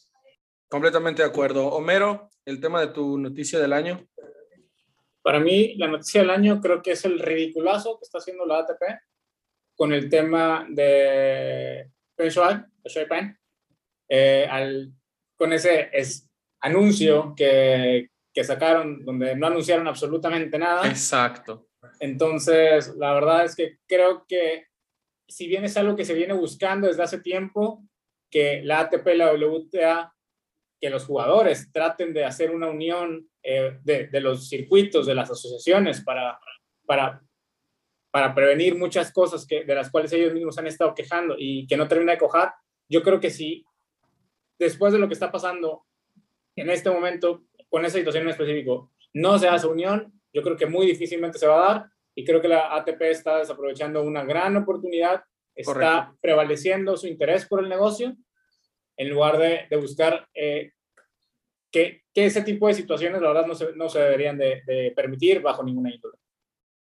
[0.70, 1.68] Completamente de acuerdo.
[1.68, 4.08] Homero, el tema de tu noticia del año.
[5.22, 8.60] Para mí, la noticia del año creo que es el ridiculazo que está haciendo la
[8.60, 8.82] ATP
[9.76, 13.38] con el tema de Pen
[14.08, 14.94] eh, al,
[15.36, 16.30] con ese es,
[16.62, 20.88] anuncio que, que sacaron donde no anunciaron absolutamente nada.
[20.88, 21.68] Exacto.
[22.00, 24.66] Entonces, la verdad es que creo que
[25.28, 27.84] si bien es algo que se viene buscando desde hace tiempo,
[28.30, 30.14] que la ATP la WTA
[30.80, 35.30] que los jugadores traten de hacer una unión eh, de, de, los circuitos, de las
[35.32, 36.40] asociaciones para,
[36.86, 37.22] para,
[38.12, 41.78] para prevenir muchas cosas que, de las cuales ellos mismos han estado quejando y que
[41.78, 42.54] no termina de cojar,
[42.90, 43.66] yo creo que sí,
[44.60, 45.86] después de lo que está pasando
[46.56, 50.68] en este momento, con esa situación en específico, no se hace unión, yo creo que
[50.68, 54.56] muy difícilmente se va a dar y creo que la ATP está desaprovechando una gran
[54.56, 55.24] oportunidad,
[55.56, 58.16] está prevaleciendo su interés por el negocio
[58.98, 60.74] en lugar de, de buscar eh,
[61.72, 64.94] que, que, ese tipo de situaciones, la verdad, no se, no se deberían de, de
[64.96, 66.18] permitir bajo ninguna índole.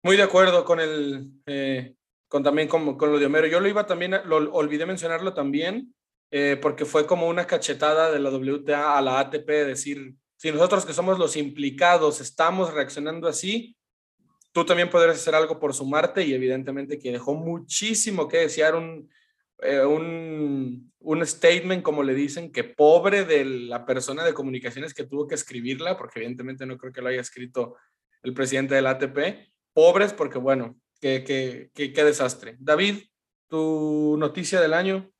[0.03, 1.95] Muy de acuerdo con el, eh,
[2.27, 3.47] con también con, con lo de Homero.
[3.47, 5.95] Yo lo iba también, lo olvidé mencionarlo también,
[6.31, 10.85] eh, porque fue como una cachetada de la WTA a la ATP, decir, si nosotros
[10.85, 13.75] que somos los implicados estamos reaccionando así,
[14.53, 19.09] tú también podrías hacer algo por sumarte y evidentemente que dejó muchísimo que desear un,
[19.61, 25.03] eh, un, un, statement, como le dicen, que pobre de la persona de comunicaciones que
[25.03, 27.75] tuvo que escribirla, porque evidentemente no creo que lo haya escrito
[28.23, 32.55] el presidente del ATP, pobres porque bueno, qué, qué, desastre.
[32.59, 33.03] David,
[33.49, 35.11] tu noticia del año.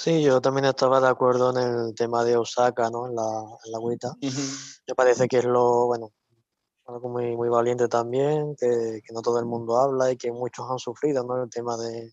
[0.00, 1.56] Sí, yo también estaba de acuerdo en
[1.88, 3.08] el tema de Osaka, ¿no?
[3.08, 3.22] En la,
[3.64, 4.14] en la agüita.
[4.86, 6.12] Me parece que es lo, bueno,
[6.86, 10.70] algo muy, muy valiente también, que, que, no todo el mundo habla y que muchos
[10.70, 11.42] han sufrido, ¿no?
[11.42, 12.12] El tema de,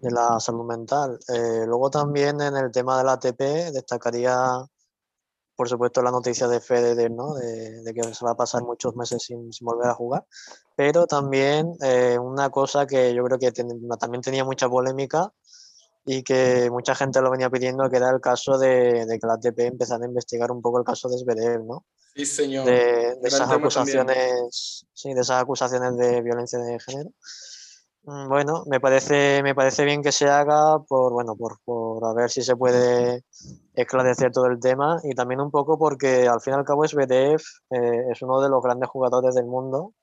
[0.00, 1.18] de la salud mental.
[1.28, 3.38] Eh, luego también en el tema del ATP
[3.74, 4.64] destacaría,
[5.56, 7.34] por supuesto, la noticia de Federer, ¿no?
[7.34, 10.24] De, de que se va a pasar muchos meses sin, sin volver a jugar.
[10.74, 15.30] Pero también eh, una cosa que yo creo que tiene, también tenía mucha polémica
[16.06, 19.34] y que mucha gente lo venía pidiendo, que era el caso de, de que la
[19.34, 21.84] ATP empezara a investigar un poco el caso de Zverev, ¿no?
[22.14, 22.66] Sí, señor.
[22.66, 27.10] De, de esas acusaciones, sí, de esas acusaciones de violencia de género.
[28.06, 32.12] Mm, bueno, me parece, me parece bien que se haga por, bueno, por, por a
[32.12, 33.24] ver si se puede
[33.74, 37.40] esclarecer todo el tema y también un poco porque al fin y al cabo Zverev
[37.70, 39.94] eh, es uno de los grandes jugadores del mundo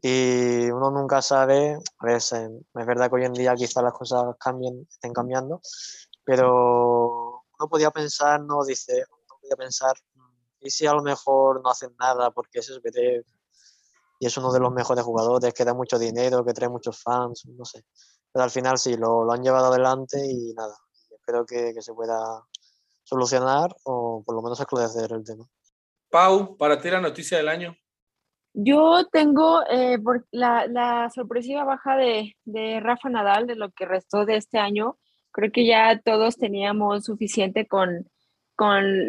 [0.00, 4.86] y uno nunca sabe, pues, es verdad que hoy en día quizás las cosas cambien,
[4.90, 5.60] estén cambiando,
[6.24, 9.94] pero uno podía pensar, no dice, uno podía pensar,
[10.60, 13.24] ¿y si a lo mejor no hacen nada porque es Zverev
[14.18, 17.44] y es uno de los mejores jugadores, que da mucho dinero, que trae muchos fans,
[17.46, 17.84] no sé.
[18.32, 20.76] Pero al final sí, lo, lo han llevado adelante y nada,
[21.10, 22.46] espero que, que se pueda
[23.02, 25.46] solucionar o por lo menos esclarecer el tema.
[26.10, 27.76] Pau, para ti la noticia del año.
[28.58, 34.36] Yo tengo eh, por la, sorpresiva baja de, Rafa Nadal, de lo que restó de
[34.36, 34.96] este año.
[35.30, 38.08] Creo que ya todos teníamos suficiente con,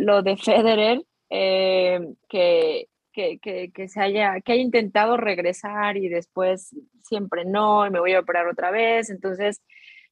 [0.06, 7.46] lo de Federer, eh, que, que, se haya, que haya intentado regresar y después siempre
[7.46, 9.10] no, y me voy a operar otra vez.
[9.10, 9.62] Entonces,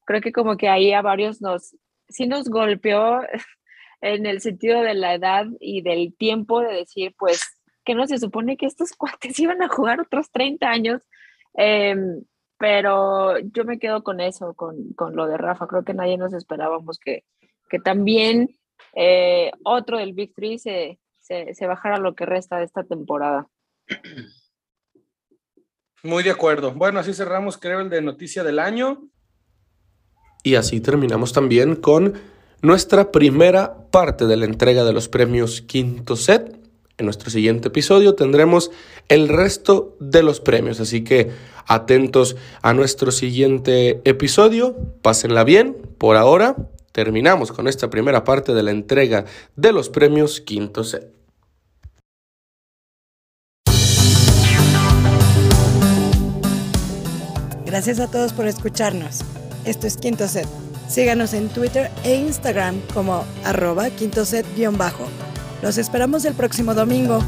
[0.05, 1.75] creo que como que ahí a varios nos,
[2.07, 3.19] sí nos golpeó
[3.99, 7.54] en el sentido de la edad y del tiempo de decir, pues,
[7.85, 11.01] que no se supone que estos cuates iban a jugar otros 30 años.
[11.57, 11.95] Eh,
[12.57, 15.67] pero yo me quedo con eso, con, con, lo de Rafa.
[15.67, 17.23] Creo que nadie nos esperábamos que,
[17.69, 18.57] que también
[18.93, 23.47] eh, otro del Big Three se, se, se, bajara lo que resta de esta temporada.
[26.03, 26.71] Muy de acuerdo.
[26.71, 29.09] Bueno, así cerramos, creo, el de noticia del año.
[30.43, 32.13] Y así terminamos también con
[32.61, 36.64] nuestra primera parte de la entrega de los premios Quinto Set.
[36.97, 38.71] En nuestro siguiente episodio tendremos
[39.09, 41.29] el resto de los premios, así que
[41.67, 46.55] atentos a nuestro siguiente episodio, pásenla bien, por ahora
[46.93, 49.25] terminamos con esta primera parte de la entrega
[49.57, 51.11] de los premios Quinto Set.
[57.65, 59.19] Gracias a todos por escucharnos.
[59.65, 60.47] Esto es Quinto Set.
[60.87, 65.24] Síganos en Twitter e Instagram como arroba quintoset-bajo.
[65.65, 67.23] Los esperamos el próximo domingo.